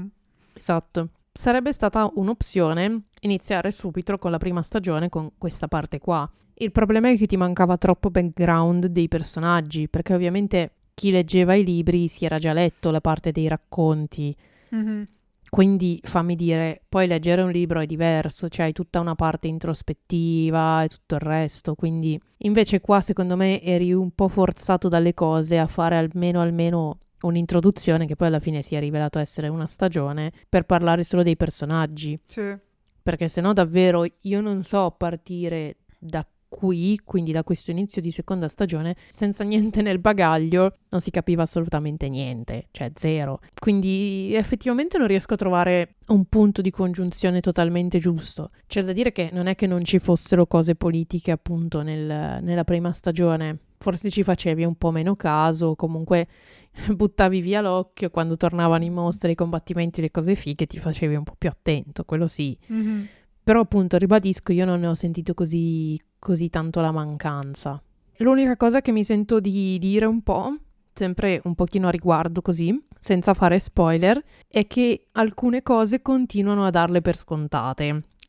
Esatto. 0.52 1.10
Sarebbe 1.32 1.72
stata 1.72 2.12
un'opzione 2.14 3.04
iniziare 3.22 3.72
subito 3.72 4.18
con 4.18 4.32
la 4.32 4.38
prima 4.38 4.62
stagione 4.62 5.08
con 5.08 5.32
questa 5.38 5.70
parte 5.70 6.00
qua. 6.00 6.30
Il 6.56 6.74
problema 6.74 7.10
è 7.10 7.16
che 7.16 7.28
ti 7.28 7.38
mancava 7.38 7.78
troppo 7.78 8.10
background 8.10 8.88
dei 8.88 9.08
personaggi, 9.08 9.88
perché 9.88 10.14
ovviamente 10.14 10.72
chi 10.94 11.12
leggeva 11.12 11.54
i 11.54 11.64
libri 11.64 12.10
si 12.10 12.26
era 12.26 12.38
già 12.38 12.52
letto 12.52 12.92
la 12.92 13.02
parte 13.02 13.32
dei 13.32 13.48
racconti. 13.48 14.36
Mm-hmm. 14.76 15.04
Quindi 15.50 16.00
fammi 16.04 16.36
dire, 16.36 16.82
poi 16.90 17.08
leggere 17.08 17.42
un 17.42 17.52
libro 17.52 17.80
è 17.80 17.86
diverso, 17.86 18.50
cioè 18.50 18.66
hai 18.66 18.74
tutta 18.74 19.00
una 19.00 19.16
parte 19.16 19.48
introspettiva 19.48 20.84
e 20.84 20.88
tutto 20.88 21.16
il 21.16 21.22
resto, 21.22 21.76
quindi 21.76 22.20
invece 22.40 22.82
qua 22.82 23.00
secondo 23.02 23.36
me 23.36 23.62
eri 23.62 23.94
un 23.94 24.12
po' 24.12 24.28
forzato 24.28 24.88
dalle 24.88 25.14
cose 25.14 25.58
a 25.58 25.68
fare 25.68 25.98
almeno 25.98 26.42
almeno 26.42 27.00
un'introduzione 27.22 28.06
che 28.06 28.16
poi 28.16 28.28
alla 28.28 28.40
fine 28.40 28.62
si 28.62 28.76
è 28.76 28.80
rivelato 28.80 29.20
essere 29.20 29.48
una 29.48 29.66
stagione 29.66 30.32
per 30.48 30.66
parlare 30.66 31.04
solo 31.04 31.24
dei 31.24 31.36
personaggi. 31.36 32.20
Sì. 32.26 32.56
Perché 33.02 33.28
se 33.28 33.42
no 33.42 33.54
davvero 33.54 34.06
io 34.22 34.42
non 34.42 34.64
so 34.64 34.94
partire 34.98 35.78
da 36.00 36.26
qui, 36.56 36.98
quindi 37.04 37.34
da 37.34 37.44
questo 37.44 37.72
inizio 37.72 38.02
di 38.02 38.12
seconda 38.12 38.48
stagione, 38.48 38.96
senza 39.10 39.44
niente 39.44 39.82
nel 39.82 40.00
bagaglio, 40.00 40.78
non 40.88 41.02
si 41.02 41.12
capiva 41.12 41.44
assolutamente 41.44 42.08
niente, 42.08 42.68
cioè 42.72 42.94
zero. 42.96 43.42
Quindi 43.60 44.34
effettivamente 44.34 44.98
non 44.98 45.08
riesco 45.08 45.34
a 45.34 45.38
trovare 45.38 45.96
un 46.08 46.24
punto 46.26 46.62
di 46.62 46.72
congiunzione 46.72 47.42
totalmente 47.42 48.00
giusto. 48.00 48.52
C'è 48.68 48.84
da 48.84 48.94
dire 48.94 49.12
che 49.12 49.32
non 49.34 49.48
è 49.48 49.56
che 49.56 49.68
non 49.68 49.84
ci 49.84 50.00
fossero 50.00 50.48
cose 50.48 50.76
politiche 50.76 51.32
appunto 51.32 51.82
nel, 51.82 52.42
nella 52.42 52.64
prima 52.64 52.94
stagione, 52.94 53.60
forse 53.78 54.10
ci 54.10 54.24
facevi 54.24 54.64
un 54.64 54.76
po' 54.76 54.92
meno 54.92 55.18
caso, 55.18 55.76
comunque 55.76 56.30
buttavi 56.88 57.42
via 57.42 57.60
l'occhio 57.60 58.10
quando 58.10 58.38
tornavano 58.38 58.86
i 58.86 58.90
mostri, 58.90 59.32
i 59.34 59.36
combattimenti, 59.36 60.00
le 60.00 60.10
cose 60.10 60.36
fighe, 60.36 60.66
ti 60.66 60.80
facevi 60.80 61.16
un 61.16 61.26
po' 61.26 61.36
più 61.38 61.50
attento, 61.50 62.06
quello 62.06 62.28
sì. 62.30 62.58
Mm-hmm. 62.72 63.04
Però 63.46 63.60
appunto, 63.60 63.98
ribadisco, 63.98 64.52
io 64.54 64.66
non 64.66 64.80
ne 64.80 64.88
ho 64.88 64.96
sentito 64.96 65.36
così, 65.36 66.02
così 66.26 66.50
tanto 66.50 66.82
la 66.82 66.92
mancanza. 66.92 67.80
L'unica 68.18 68.58
cosa 68.58 68.82
che 68.82 68.92
mi 68.92 69.04
sento 69.04 69.40
di 69.40 69.78
dire 69.78 70.06
un 70.06 70.24
po', 70.24 70.56
sempre 70.92 71.40
un 71.44 71.54
pochino 71.54 71.88
a 71.88 71.92
riguardo 71.92 72.42
così, 72.42 72.84
senza 73.00 73.36
fare 73.36 73.60
spoiler, 73.60 74.20
è 74.48 74.66
che 74.66 75.06
alcune 75.12 75.62
cose 75.62 76.02
continuano 76.02 76.66
a 76.66 76.72
darle 76.72 77.02
per 77.02 77.16
scontate. 77.16 77.86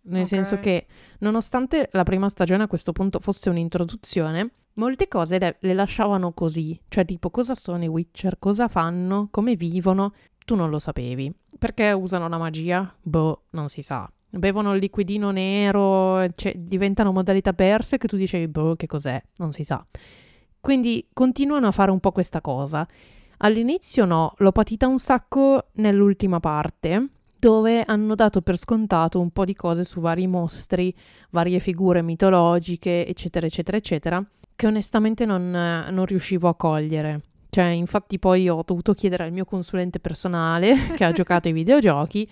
Nel 0.08 0.20
Ok. 0.22 0.26
senso 0.26 0.60
che, 0.60 0.86
nonostante 1.20 1.88
la 1.92 2.02
prima 2.04 2.28
stagione 2.28 2.64
a 2.64 2.68
questo 2.68 2.92
punto 2.92 3.18
fosse 3.18 3.48
un'introduzione, 3.48 4.50
molte 4.74 5.08
cose 5.08 5.38
le, 5.38 5.56
le 5.60 5.72
lasciavano 5.72 6.32
così. 6.32 6.78
Cioè, 6.88 7.06
tipo, 7.06 7.30
cosa 7.30 7.54
sono 7.54 7.82
i 7.82 7.88
Witcher? 7.88 8.38
Cosa 8.38 8.68
fanno? 8.68 9.28
Come 9.30 9.56
vivono? 9.56 10.12
Tu 10.44 10.54
non 10.54 10.68
lo 10.68 10.78
sapevi. 10.78 11.34
Perché 11.58 11.92
usano 11.92 12.28
la 12.28 12.36
magia? 12.36 12.94
Boh, 13.00 13.44
non 13.52 13.68
si 13.70 13.80
sa. 13.80 14.06
Bevono 14.36 14.74
il 14.74 14.80
liquidino 14.80 15.30
nero, 15.30 16.28
cioè, 16.34 16.54
diventano 16.56 17.12
modalità 17.12 17.52
perse 17.52 17.98
che 17.98 18.08
tu 18.08 18.16
dicevi, 18.16 18.48
boh, 18.48 18.76
che 18.76 18.86
cos'è? 18.86 19.22
Non 19.36 19.52
si 19.52 19.64
sa. 19.64 19.84
Quindi 20.60 21.08
continuano 21.12 21.68
a 21.68 21.72
fare 21.72 21.90
un 21.90 22.00
po' 22.00 22.12
questa 22.12 22.40
cosa. 22.40 22.86
All'inizio 23.38 24.04
no, 24.04 24.34
l'ho 24.38 24.52
patita 24.52 24.86
un 24.86 24.98
sacco 24.98 25.68
nell'ultima 25.74 26.40
parte, 26.40 27.08
dove 27.38 27.82
hanno 27.84 28.14
dato 28.14 28.40
per 28.40 28.56
scontato 28.56 29.20
un 29.20 29.30
po' 29.30 29.44
di 29.44 29.54
cose 29.54 29.84
su 29.84 30.00
vari 30.00 30.26
mostri, 30.26 30.94
varie 31.30 31.58
figure 31.58 32.02
mitologiche, 32.02 33.06
eccetera, 33.06 33.46
eccetera, 33.46 33.76
eccetera, 33.76 34.24
che 34.56 34.66
onestamente 34.66 35.26
non, 35.26 35.50
non 35.50 36.04
riuscivo 36.06 36.48
a 36.48 36.54
cogliere. 36.54 37.20
Cioè, 37.50 37.66
infatti 37.66 38.18
poi 38.18 38.48
ho 38.48 38.62
dovuto 38.64 38.92
chiedere 38.94 39.24
al 39.24 39.32
mio 39.32 39.44
consulente 39.44 40.00
personale, 40.00 40.74
che 40.96 41.04
ha 41.04 41.12
giocato 41.12 41.48
ai 41.48 41.54
videogiochi, 41.54 42.28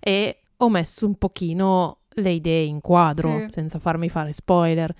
e 0.00 0.42
ho 0.58 0.68
messo 0.68 1.06
un 1.06 1.14
pochino 1.16 1.98
le 2.10 2.30
idee 2.30 2.64
in 2.64 2.80
quadro, 2.80 3.40
Sì. 3.40 3.46
senza 3.50 3.78
farmi 3.78 4.08
fare 4.08 4.32
spoiler. 4.32 4.94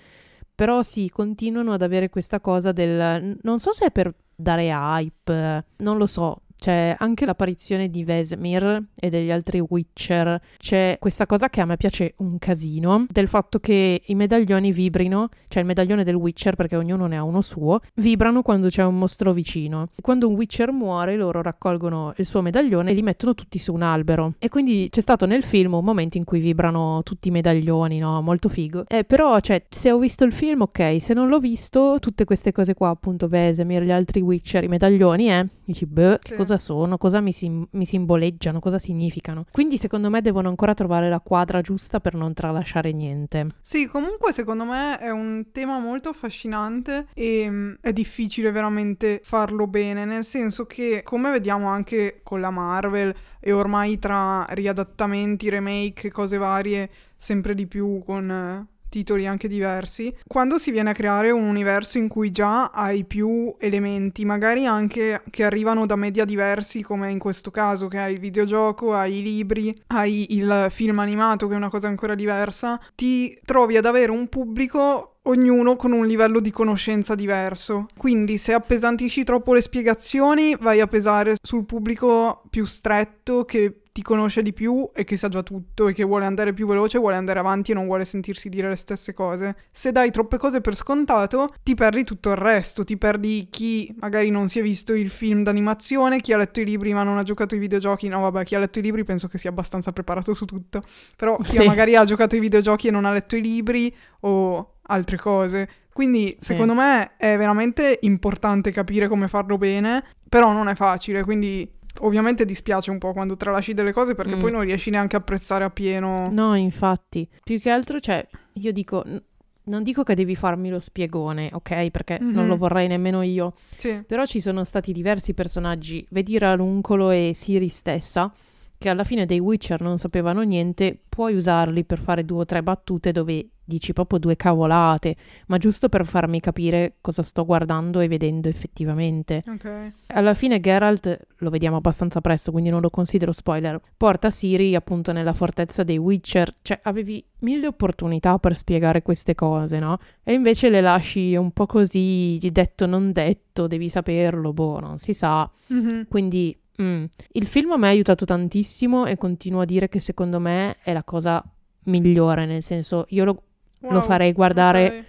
Però 0.55 0.81
sì, 0.83 1.09
continuano 1.09 1.73
ad 1.73 1.81
avere 1.81 2.09
questa 2.09 2.39
cosa 2.41 2.71
del... 2.71 3.37
Non 3.41 3.59
so 3.59 3.71
se 3.73 3.85
è 3.85 3.91
per 3.91 4.13
dare 4.35 4.69
hype, 4.71 5.65
non 5.77 5.97
lo 5.97 6.05
so. 6.05 6.41
C'è 6.59 6.93
anche 6.99 7.25
l'apparizione 7.25 7.89
di 7.89 8.03
Vesemir 8.03 8.83
e 8.99 9.09
degli 9.09 9.31
altri 9.31 9.61
Witcher. 9.65 10.41
C'è 10.57 10.97
questa 10.99 11.25
cosa 11.25 11.49
che 11.49 11.61
a 11.61 11.65
me 11.65 11.77
piace 11.77 12.15
un 12.17 12.37
casino, 12.37 13.05
del 13.09 13.29
fatto 13.29 13.59
che 13.59 14.01
i 14.05 14.13
medaglioni 14.13 14.73
vibrino, 14.73 15.29
cioè 15.47 15.61
il 15.61 15.67
medaglione 15.67 16.03
del 16.03 16.15
Witcher, 16.15 16.55
perché 16.55 16.75
ognuno 16.75 17.05
ne 17.05 17.15
ha 17.15 17.23
uno 17.23 17.41
suo, 17.41 17.79
vibrano 17.95 18.41
quando 18.41 18.67
c'è 18.67 18.83
un 18.83 18.97
mostro 18.97 19.31
vicino. 19.31 19.87
Quando 20.01 20.27
un 20.27 20.35
Witcher 20.35 20.73
muore, 20.73 21.15
loro 21.15 21.41
raccolgono 21.41 22.13
il 22.17 22.25
suo 22.25 22.41
medaglione 22.41 22.91
e 22.91 22.93
li 22.93 23.03
mettono 23.03 23.33
tutti 23.35 23.57
su 23.57 23.73
un 23.73 23.81
albero. 23.81 24.33
E 24.37 24.49
quindi 24.49 24.89
c'è 24.91 24.99
stato 24.99 25.25
nel 25.25 25.43
film 25.43 25.75
un 25.75 25.85
momento 25.85 26.17
in 26.17 26.25
cui 26.25 26.41
vibrano 26.41 27.03
tutti 27.03 27.29
i 27.29 27.31
medaglioni, 27.31 27.99
no? 27.99 28.21
Molto 28.21 28.49
figo. 28.49 28.83
Eh, 28.89 29.05
però, 29.05 29.39
cioè, 29.39 29.63
se 29.69 29.91
ho 29.91 29.97
visto 29.97 30.25
il 30.25 30.33
film, 30.33 30.61
ok. 30.61 30.97
Se 30.99 31.13
non 31.13 31.29
l'ho 31.29 31.39
visto, 31.39 31.99
tutte 32.01 32.25
queste 32.25 32.51
cose 32.51 32.73
qua, 32.73 32.89
appunto, 32.89 33.29
Vesemir, 33.29 33.83
gli 33.83 33.91
altri 33.91 34.19
Witcher, 34.19 34.65
i 34.65 34.67
medaglioni, 34.67 35.31
eh, 35.31 35.47
Dici, 35.69 35.85
beh, 35.85 36.17
Sì. 36.23 36.29
che 36.29 36.35
cosa 36.35 36.57
sono? 36.57 36.97
Cosa 36.97 37.21
mi, 37.21 37.31
sim- 37.31 37.67
mi 37.73 37.85
simboleggiano? 37.85 38.59
Cosa 38.59 38.79
significano? 38.79 39.45
Quindi 39.51 39.77
secondo 39.77 40.09
me 40.09 40.19
devono 40.19 40.49
ancora 40.49 40.73
trovare 40.73 41.09
la 41.09 41.19
quadra 41.19 41.61
giusta 41.61 41.99
per 41.99 42.15
non 42.15 42.33
tralasciare 42.33 42.91
niente. 42.91 43.49
Sì, 43.61 43.85
comunque 43.85 44.33
secondo 44.33 44.63
me 44.63 44.97
è 44.97 45.11
un 45.11 45.51
tema 45.51 45.77
molto 45.77 46.09
affascinante 46.09 47.05
e 47.13 47.45
mm, 47.47 47.73
è 47.81 47.93
difficile 47.93 48.49
veramente 48.51 49.21
farlo 49.23 49.67
bene, 49.67 50.05
nel 50.05 50.23
senso 50.23 50.65
che 50.65 51.01
come 51.03 51.29
vediamo 51.29 51.67
anche 51.67 52.21
con 52.23 52.41
la 52.41 52.49
Marvel 52.49 53.13
e 53.39 53.51
ormai 53.51 53.99
tra 53.99 54.47
riadattamenti, 54.49 55.49
remake 55.49 56.09
cose 56.09 56.37
varie, 56.37 56.89
sempre 57.15 57.53
di 57.53 57.67
più 57.67 58.01
con 58.03 58.27
eh, 58.31 58.65
titoli 58.89 59.27
anche 59.27 59.47
diversi, 59.47 60.13
quando 60.27 60.57
si 60.57 60.71
viene 60.71 60.89
a 60.89 60.93
creare 60.93 61.31
un 61.31 61.43
universo 61.43 61.97
in 61.97 62.07
cui 62.07 62.31
già 62.31 62.71
hai 62.71 63.05
più 63.05 63.55
elementi, 63.59 64.25
magari 64.25 64.65
anche 64.65 65.21
che 65.29 65.43
arrivano 65.43 65.85
da 65.85 65.95
media 65.95 66.25
diversi, 66.25 66.81
come 66.81 67.11
in 67.11 67.19
questo 67.19 67.51
caso, 67.51 67.87
che 67.87 67.99
hai 67.99 68.13
il 68.13 68.19
videogioco, 68.19 68.93
hai 68.93 69.19
i 69.19 69.21
libri, 69.21 69.73
hai 69.87 70.35
il 70.35 70.67
film 70.69 70.99
animato, 70.99 71.47
che 71.47 71.53
è 71.53 71.57
una 71.57 71.69
cosa 71.69 71.87
ancora 71.87 72.15
diversa, 72.15 72.79
ti 72.95 73.39
trovi 73.45 73.77
ad 73.77 73.85
avere 73.85 74.11
un 74.11 74.27
pubblico 74.27 75.18
ognuno 75.29 75.75
con 75.75 75.91
un 75.91 76.05
livello 76.05 76.39
di 76.39 76.51
conoscenza 76.51 77.15
diverso. 77.15 77.87
Quindi 77.95 78.37
se 78.37 78.53
appesantisci 78.53 79.23
troppo 79.23 79.53
le 79.53 79.61
spiegazioni, 79.61 80.55
vai 80.59 80.81
a 80.81 80.87
pesare 80.87 81.35
sul 81.41 81.65
pubblico 81.65 82.43
più 82.49 82.65
stretto 82.65 83.45
che 83.45 83.81
ti 83.91 84.01
conosce 84.03 84.41
di 84.41 84.53
più 84.53 84.89
e 84.93 85.03
che 85.03 85.17
sa 85.17 85.27
già 85.29 85.43
tutto 85.43 85.87
e 85.87 85.93
che 85.93 86.03
vuole 86.03 86.23
andare 86.23 86.53
più 86.53 86.67
veloce, 86.67 86.99
vuole 86.99 87.15
andare 87.15 87.39
avanti 87.39 87.71
e 87.71 87.73
non 87.73 87.85
vuole 87.85 88.05
sentirsi 88.05 88.47
dire 88.47 88.69
le 88.69 88.75
stesse 88.75 89.13
cose. 89.13 89.55
Se 89.71 89.91
dai 89.91 90.09
troppe 90.09 90.37
cose 90.37 90.61
per 90.61 90.75
scontato, 90.75 91.53
ti 91.63 91.75
perdi 91.75 92.03
tutto 92.03 92.29
il 92.29 92.37
resto, 92.37 92.83
ti 92.83 92.97
perdi 92.97 93.47
chi 93.49 93.93
magari 93.99 94.29
non 94.29 94.47
si 94.47 94.59
è 94.59 94.61
visto 94.61 94.93
il 94.93 95.09
film 95.09 95.43
d'animazione, 95.43 96.21
chi 96.21 96.33
ha 96.33 96.37
letto 96.37 96.61
i 96.61 96.65
libri 96.65 96.93
ma 96.93 97.03
non 97.03 97.17
ha 97.17 97.23
giocato 97.23 97.55
ai 97.55 97.59
videogiochi. 97.59 98.07
No, 98.07 98.21
vabbè, 98.21 98.45
chi 98.45 98.55
ha 98.55 98.59
letto 98.59 98.79
i 98.79 98.83
libri 98.83 99.03
penso 99.03 99.27
che 99.27 99.37
sia 99.37 99.49
abbastanza 99.49 99.91
preparato 99.91 100.33
su 100.33 100.45
tutto. 100.45 100.81
Però 101.17 101.35
chi 101.37 101.57
Sì. 101.57 101.67
magari 101.67 101.95
ha 101.95 102.05
giocato 102.05 102.35
ai 102.35 102.41
videogiochi 102.41 102.87
e 102.87 102.91
non 102.91 103.05
ha 103.05 103.11
letto 103.11 103.35
i 103.35 103.41
libri 103.41 103.93
o 104.21 104.75
altre 104.89 105.17
cose. 105.17 105.67
Quindi, 105.93 106.35
Sì. 106.39 106.53
secondo 106.53 106.73
me 106.75 107.15
è 107.17 107.35
veramente 107.37 107.97
importante 108.03 108.71
capire 108.71 109.07
come 109.07 109.27
farlo 109.27 109.57
bene, 109.57 110.03
però 110.29 110.53
non 110.53 110.67
è 110.67 110.75
facile, 110.75 111.23
quindi 111.23 111.69
ovviamente 112.01 112.45
dispiace 112.45 112.91
un 112.91 112.99
po' 112.99 113.11
quando 113.11 113.35
tralasci 113.35 113.73
delle 113.73 113.91
cose 113.91 114.15
perché 114.15 114.35
Mm. 114.35 114.39
poi 114.39 114.51
non 114.51 114.61
riesci 114.61 114.89
neanche 114.91 115.15
a 115.15 115.19
apprezzare 115.19 115.63
appieno. 115.65 116.29
No, 116.31 116.55
infatti, 116.55 117.27
più 117.43 117.59
che 117.59 117.69
altro, 117.69 117.99
cioè, 117.99 118.25
io 118.53 118.71
dico, 118.71 119.03
n- 119.05 119.21
non 119.65 119.83
dico 119.83 120.03
che 120.03 120.15
devi 120.15 120.35
farmi 120.35 120.69
lo 120.69 120.79
spiegone, 120.79 121.49
ok? 121.51 121.89
Perché 121.89 122.17
non 122.21 122.43
Mhm. 122.43 122.47
lo 122.47 122.57
vorrei 122.57 122.87
nemmeno 122.87 123.21
io, 123.21 123.53
Sì. 123.75 124.01
però 124.07 124.25
ci 124.25 124.39
sono 124.39 124.63
stati 124.63 124.93
diversi 124.93 125.33
personaggi, 125.33 126.05
vedi 126.11 126.37
Raluncolo 126.37 127.09
e 127.09 127.31
Siri 127.35 127.67
stessa, 127.69 128.31
che 128.79 128.89
alla 128.89 129.03
fine 129.03 129.25
dei 129.25 129.39
Witcher 129.39 129.81
non 129.81 129.97
sapevano 129.97 130.41
niente, 130.41 130.97
puoi 131.07 131.35
usarli 131.35 131.83
per 131.83 131.99
fare 131.99 132.23
due 132.23 132.39
o 132.39 132.45
tre 132.45 132.63
battute 132.63 133.11
dove 133.11 133.49
dici 133.69 133.93
proprio 133.93 134.17
due 134.17 134.35
cavolate, 134.35 135.15
ma 135.47 135.57
giusto 135.57 135.89
per 135.89 136.05
farmi 136.05 136.39
capire 136.39 136.95
cosa 137.01 137.21
sto 137.21 137.45
guardando 137.45 137.99
e 137.99 138.07
vedendo 138.07 138.47
effettivamente. 138.47 139.43
Ok. 139.45 139.91
Alla 140.07 140.33
fine 140.33 140.59
Geralt, 140.59 141.27
lo 141.37 141.49
vediamo 141.51 141.75
abbastanza 141.77 142.19
presto, 142.21 142.51
quindi 142.51 142.71
non 142.71 142.81
lo 142.81 142.89
considero 142.89 143.31
spoiler, 143.31 143.79
porta 143.95 144.31
Siri 144.31 144.73
appunto 144.73 145.11
nella 145.11 145.33
fortezza 145.33 145.83
dei 145.83 145.97
Witcher, 145.97 146.51
cioè 146.63 146.79
avevi 146.83 147.23
mille 147.39 147.67
opportunità 147.67 148.39
per 148.39 148.55
spiegare 148.55 149.03
queste 149.03 149.35
cose, 149.35 149.77
no? 149.77 149.99
E 150.23 150.33
invece 150.33 150.69
le 150.69 150.81
lasci 150.81 151.35
un 151.35 151.51
po' 151.51 151.67
così, 151.67 152.39
detto 152.51 152.87
non 152.87 153.11
detto, 153.11 153.67
devi 153.67 153.89
saperlo, 153.89 154.51
boh, 154.51 154.79
non 154.79 154.97
si 154.97 155.13
sa. 155.13 155.49
Mhm. 155.67 156.07
Quindi 156.07 156.57
mm, 156.81 157.03
il 157.33 157.47
film 157.47 157.71
a 157.71 157.77
me 157.77 157.87
ha 157.87 157.89
aiutato 157.91 158.25
tantissimo 158.25 159.05
e 159.05 159.17
continuo 159.17 159.61
a 159.61 159.65
dire 159.65 159.89
che 159.89 159.99
secondo 159.99 160.39
me 160.39 160.77
è 160.83 160.93
la 160.93 161.03
cosa 161.03 161.43
migliore, 161.83 162.45
nel 162.45 162.61
senso 162.63 163.05
io 163.09 163.25
lo, 163.25 163.43
lo 163.79 163.99
Wow, 163.99 164.01
farei 164.01 164.31
guardare... 164.33 164.87
ok. 164.87 165.05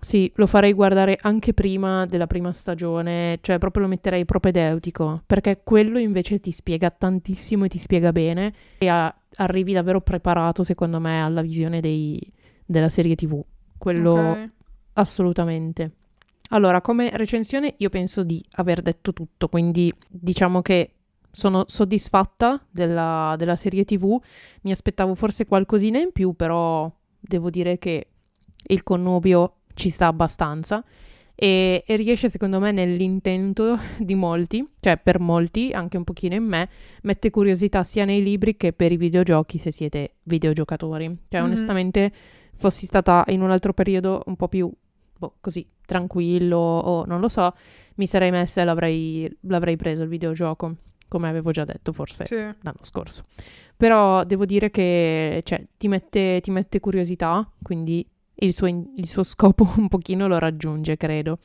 Sì, 0.00 0.30
lo 0.36 0.46
farei 0.46 0.74
guardare 0.74 1.18
anche 1.20 1.52
prima 1.52 2.06
della 2.06 2.28
prima 2.28 2.52
stagione, 2.52 3.38
cioè 3.40 3.58
proprio 3.58 3.82
lo 3.82 3.88
metterei 3.88 4.24
propedeutico, 4.24 5.22
perché 5.26 5.62
quello 5.64 5.98
invece 5.98 6.38
ti 6.38 6.52
spiega 6.52 6.88
tantissimo 6.90 7.64
e 7.64 7.68
ti 7.68 7.78
spiega 7.78 8.12
bene 8.12 8.54
e 8.78 8.86
a- 8.86 9.12
arrivi 9.38 9.72
davvero 9.72 10.00
preparato, 10.00 10.62
secondo 10.62 11.00
me, 11.00 11.20
alla 11.20 11.42
visione 11.42 11.80
dei- 11.80 12.20
della 12.64 12.88
serie 12.88 13.16
TV. 13.16 13.42
Quello 13.76 14.10
Ok. 14.12 14.48
assolutamente. 14.92 15.90
Allora, 16.50 16.80
come 16.80 17.10
recensione 17.14 17.74
io 17.78 17.88
penso 17.88 18.22
di 18.22 18.40
aver 18.52 18.82
detto 18.82 19.12
tutto, 19.12 19.48
quindi 19.48 19.92
diciamo 20.08 20.62
che 20.62 20.92
sono 21.30 21.64
soddisfatta 21.68 22.64
della, 22.70 23.34
della 23.38 23.56
serie 23.56 23.84
TV, 23.84 24.20
mi 24.62 24.70
aspettavo 24.70 25.14
forse 25.14 25.46
qualcosina 25.46 25.98
in 25.98 26.10
più, 26.12 26.34
però 26.34 26.90
devo 27.20 27.50
dire 27.50 27.78
che 27.78 28.06
il 28.68 28.82
connubio 28.82 29.54
ci 29.74 29.88
sta 29.90 30.06
abbastanza 30.06 30.82
e, 31.34 31.84
e 31.86 31.96
riesce 31.96 32.28
secondo 32.28 32.58
me 32.58 32.72
nell'intento 32.72 33.78
di 33.98 34.14
molti, 34.16 34.66
cioè 34.80 34.96
per 34.96 35.20
molti, 35.20 35.70
anche 35.72 35.96
un 35.96 36.04
pochino 36.04 36.34
in 36.34 36.42
me, 36.44 36.68
mette 37.02 37.30
curiosità 37.30 37.84
sia 37.84 38.04
nei 38.04 38.22
libri 38.22 38.56
che 38.56 38.72
per 38.72 38.90
i 38.90 38.96
videogiochi 38.96 39.58
se 39.58 39.70
siete 39.70 40.14
videogiocatori. 40.24 41.06
Cioè 41.28 41.40
Mhm. 41.40 41.46
onestamente 41.46 42.12
fossi 42.56 42.86
stata 42.86 43.24
in 43.28 43.40
un 43.42 43.50
altro 43.52 43.72
periodo 43.72 44.24
un 44.26 44.34
po' 44.34 44.48
più 44.48 44.68
boh, 45.16 45.34
così 45.40 45.64
tranquillo 45.86 46.56
o 46.58 47.04
non 47.06 47.20
lo 47.20 47.28
so, 47.28 47.54
mi 47.96 48.06
sarei 48.08 48.30
messa 48.32 48.60
e 48.60 48.64
l'avrei, 48.64 49.38
l'avrei 49.42 49.76
preso 49.76 50.02
il 50.02 50.08
videogioco, 50.08 50.74
come 51.08 51.28
avevo 51.28 51.50
già 51.50 51.64
detto 51.64 51.92
forse 51.92 52.24
Sì. 52.26 52.34
l'anno 52.36 52.80
scorso. 52.82 53.24
Però 53.76 54.24
devo 54.24 54.44
dire 54.44 54.70
che 54.70 55.40
cioè, 55.44 55.64
ti, 55.76 55.88
mette, 55.88 56.40
ti 56.42 56.50
mette 56.50 56.80
curiosità, 56.80 57.48
quindi 57.62 58.06
il 58.40 58.54
suo, 58.54 58.66
il 58.66 59.06
suo 59.06 59.22
scopo 59.22 59.66
un 59.78 59.88
pochino 59.88 60.26
lo 60.28 60.38
raggiunge, 60.38 60.96
credo. 60.96 61.38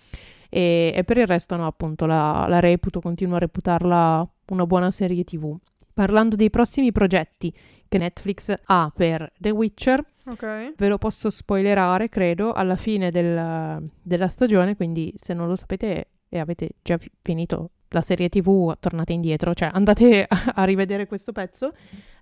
E, 0.50 0.92
e 0.96 1.04
per 1.04 1.18
il 1.18 1.26
resto 1.28 1.56
no, 1.56 1.66
appunto, 1.66 2.06
la, 2.06 2.46
la 2.48 2.60
reputo, 2.60 3.00
continuo 3.02 3.36
a 3.36 3.40
reputarla 3.40 4.28
una 4.48 4.66
buona 4.66 4.92
serie 4.92 5.24
TV. 5.24 5.56
Parlando 5.94 6.36
dei 6.36 6.50
prossimi 6.50 6.92
progetti 6.92 7.54
che 7.88 7.98
Netflix 8.00 8.52
ha 8.66 8.92
per 8.96 9.32
The 9.38 9.52
Witcher, 9.52 10.04
Ok. 10.26 10.74
ve 10.76 10.88
lo 10.88 10.98
posso 10.98 11.30
spoilerare, 11.30 12.10
credo, 12.10 12.52
alla 12.54 12.76
fine 12.78 13.12
del- 13.12 13.88
della 14.02 14.28
stagione, 14.28 14.76
quindi 14.76 15.14
se 15.18 15.34
non 15.36 15.48
lo 15.48 15.56
sapete 15.56 16.08
e 16.34 16.40
avete 16.40 16.72
già 16.82 16.98
fi- 16.98 17.12
finito 17.22 17.70
la 17.90 18.02
serie 18.02 18.28
TV, 18.28 18.74
tornate 18.80 19.14
indietro, 19.14 19.54
cioè 19.54 19.70
andate 19.72 20.26
a, 20.28 20.64
rivedere 20.64 21.06
questo 21.06 21.32
pezzo. 21.32 21.74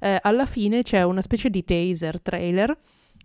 Eh, 0.02 0.20
alla 0.22 0.46
fine 0.46 0.84
c'è 0.84 1.04
una 1.04 1.22
specie 1.22 1.50
di 1.50 1.64
teaser 1.64 2.22
trailer, 2.22 2.78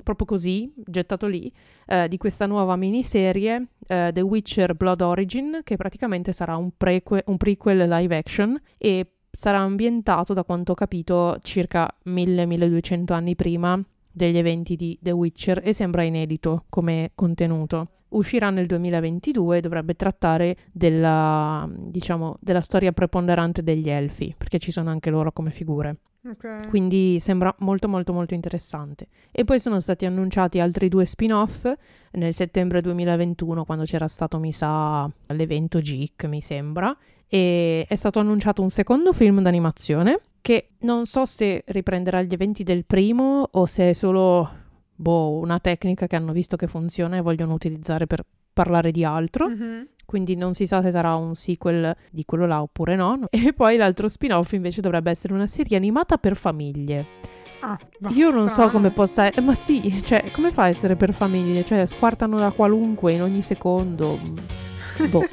proprio 0.04 0.26
così, 0.26 0.72
gettato 0.76 1.26
lì, 1.26 1.52
eh, 1.86 2.06
di 2.08 2.16
questa 2.18 2.46
nuova 2.46 2.76
miniserie, 2.76 3.66
eh, 3.88 4.10
The 4.12 4.20
Witcher 4.20 4.74
Blood 4.76 5.00
Origin, 5.00 5.60
che 5.64 5.76
praticamente 5.76 6.32
sarà 6.32 6.56
un, 6.56 6.70
preque- 6.76 7.24
un 7.26 7.36
prequel 7.36 7.88
live 7.88 8.16
action 8.16 8.56
e 8.78 9.10
sarà 9.28 9.58
ambientato, 9.58 10.34
da 10.34 10.44
quanto 10.44 10.70
ho 10.70 10.76
capito, 10.76 11.36
circa 11.42 11.92
1000-1200 12.04 13.12
anni 13.12 13.34
prima 13.34 13.84
degli 14.12 14.38
eventi 14.38 14.76
di 14.76 14.96
The 15.02 15.10
Witcher 15.10 15.62
e 15.64 15.72
sembra 15.72 16.04
inedito 16.04 16.66
come 16.68 17.10
contenuto. 17.16 17.88
Uscirà 18.16 18.50
nel 18.50 18.66
2022 18.66 19.58
e 19.58 19.60
dovrebbe 19.60 19.94
trattare 19.94 20.56
della, 20.72 21.68
diciamo, 21.70 22.36
della 22.40 22.62
storia 22.62 22.92
preponderante 22.92 23.62
degli 23.62 23.90
elfi, 23.90 24.34
perché 24.36 24.58
ci 24.58 24.70
sono 24.70 24.90
anche 24.90 25.10
loro 25.10 25.32
come 25.32 25.50
figure. 25.50 25.96
Ok. 26.28 26.68
Quindi 26.68 27.18
sembra 27.20 27.54
molto 27.58 27.88
molto 27.88 28.12
molto 28.12 28.34
interessante. 28.34 29.08
E 29.30 29.44
poi 29.44 29.60
sono 29.60 29.80
stati 29.80 30.06
annunciati 30.06 30.58
altri 30.58 30.88
due 30.88 31.04
spin-off 31.04 31.70
nel 32.12 32.34
settembre 32.34 32.80
2021 32.80 33.64
quando 33.64 33.84
c'era 33.84 34.08
stato, 34.08 34.38
mi 34.38 34.52
sa, 34.52 35.08
l'evento 35.26 35.80
Geek, 35.80 36.24
mi 36.24 36.40
sembra. 36.40 36.96
E 37.28 37.84
è 37.88 37.96
stato 37.96 38.18
annunciato 38.18 38.62
un 38.62 38.70
secondo 38.70 39.12
film 39.12 39.42
d'animazione 39.42 40.20
che 40.40 40.70
non 40.80 41.06
so 41.06 41.26
se 41.26 41.64
riprenderà 41.66 42.22
gli 42.22 42.32
eventi 42.32 42.62
del 42.62 42.84
primo 42.84 43.48
o 43.50 43.66
se 43.66 43.90
è 43.90 43.92
solo 43.92 44.55
boh, 44.96 45.38
una 45.38 45.58
tecnica 45.60 46.06
che 46.06 46.16
hanno 46.16 46.32
visto 46.32 46.56
che 46.56 46.66
funziona 46.66 47.16
e 47.16 47.20
vogliono 47.20 47.52
utilizzare 47.54 48.06
per 48.06 48.24
parlare 48.52 48.90
di 48.90 49.04
altro 49.04 49.48
Mhm. 49.48 49.86
quindi 50.06 50.34
non 50.36 50.54
si 50.54 50.66
sa 50.66 50.80
se 50.82 50.90
sarà 50.90 51.14
un 51.16 51.34
sequel 51.34 51.94
di 52.10 52.24
quello 52.24 52.46
là 52.46 52.62
oppure 52.62 52.96
no. 52.96 53.20
E 53.30 53.52
poi 53.52 53.76
l'altro 53.76 54.08
spin-off 54.08 54.52
invece 54.52 54.80
dovrebbe 54.80 55.10
essere 55.10 55.32
una 55.34 55.46
serie 55.46 55.76
animata 55.76 56.16
per 56.16 56.36
famiglie. 56.36 57.34
Ah, 57.60 57.78
Io 58.10 58.30
non 58.30 58.48
so 58.50 58.68
come 58.70 58.90
possa... 58.90 59.30
eh, 59.30 59.40
ma 59.40 59.54
sì, 59.54 60.02
cioè, 60.04 60.30
come 60.30 60.50
fa 60.52 60.64
a 60.64 60.68
essere 60.68 60.94
per 60.94 61.12
famiglie? 61.12 61.64
Cioè, 61.64 61.84
squartano 61.86 62.38
da 62.38 62.50
qualunque 62.52 63.12
in 63.12 63.22
ogni 63.22 63.42
secondo. 63.42 64.18
Boh, 65.10 65.26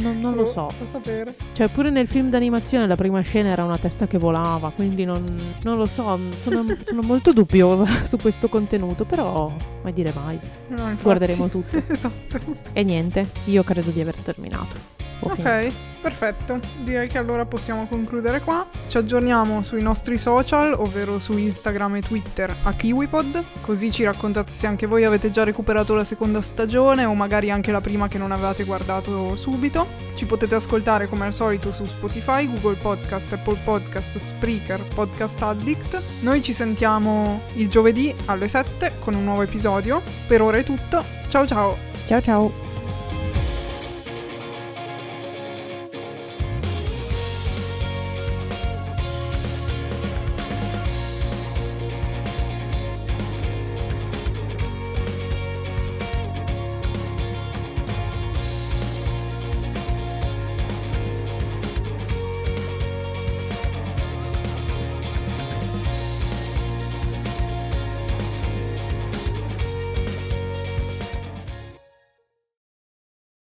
non, 0.00 0.20
non 0.20 0.34
lo 0.34 0.42
Boh, 0.44 0.50
so. 0.50 0.68
fa 0.68 0.84
sapere. 0.90 1.34
Cioè, 1.52 1.68
pure 1.68 1.90
nel 1.90 2.08
film 2.08 2.30
d'animazione 2.30 2.86
la 2.86 2.96
prima 2.96 3.20
scena 3.20 3.50
era 3.50 3.64
una 3.64 3.78
testa 3.78 4.06
che 4.06 4.18
volava, 4.18 4.70
quindi 4.74 5.04
non, 5.04 5.54
non 5.62 5.76
lo 5.76 5.86
so, 5.86 6.18
sono, 6.40 6.64
sono 6.84 7.02
molto 7.02 7.32
dubbiosa 7.32 7.84
su 8.06 8.16
questo 8.16 8.48
contenuto, 8.48 9.04
però 9.04 9.52
mai 9.82 9.92
dire 9.92 10.12
mai. 10.14 10.38
No. 10.68 10.96
Guarderemo 11.00 11.48
tutto. 11.48 11.82
esatto. 11.86 12.40
E 12.72 12.82
niente, 12.82 13.28
io 13.46 13.62
credo 13.62 13.90
di 13.90 14.00
aver 14.00 14.16
terminato. 14.16 15.00
Ok, 15.22 15.34
finito. 15.34 15.76
perfetto. 16.00 16.60
Direi 16.78 17.08
che 17.08 17.18
allora 17.18 17.44
possiamo 17.44 17.86
concludere 17.86 18.40
qua. 18.40 18.66
Ci 18.88 18.96
aggiorniamo 18.96 19.62
sui 19.62 19.82
nostri 19.82 20.18
social, 20.18 20.74
ovvero 20.74 21.18
su 21.18 21.36
Instagram 21.36 21.96
e 21.96 22.00
Twitter 22.02 22.54
a 22.62 22.72
KiwiPod, 22.72 23.44
così 23.60 23.90
ci 23.90 24.04
raccontate 24.04 24.52
se 24.52 24.66
anche 24.66 24.86
voi 24.86 25.04
avete 25.04 25.30
già 25.30 25.44
recuperato 25.44 25.94
la 25.94 26.04
seconda 26.04 26.42
stagione 26.42 27.04
o 27.04 27.14
magari 27.14 27.50
anche 27.50 27.70
la 27.72 27.80
prima 27.80 28.08
che 28.08 28.18
non 28.18 28.32
avevate 28.32 28.64
guardato 28.64 29.36
subito. 29.36 29.86
Ci 30.14 30.26
potete 30.26 30.54
ascoltare 30.54 31.08
come 31.08 31.24
al 31.24 31.32
solito 31.32 31.72
su 31.72 31.86
Spotify, 31.86 32.46
Google 32.46 32.76
Podcast, 32.76 33.32
Apple 33.32 33.58
Podcast, 33.64 34.18
Spreaker, 34.18 34.82
Podcast 34.94 35.40
Addict. 35.42 36.00
Noi 36.20 36.42
ci 36.42 36.52
sentiamo 36.52 37.42
il 37.54 37.68
giovedì 37.68 38.14
alle 38.26 38.48
7 38.48 38.92
con 38.98 39.14
un 39.14 39.24
nuovo 39.24 39.42
episodio. 39.42 40.02
Per 40.26 40.42
ora 40.42 40.58
è 40.58 40.64
tutto. 40.64 41.02
Ciao 41.28 41.46
ciao! 41.46 41.90
Ciao 42.06 42.20
ciao. 42.20 42.71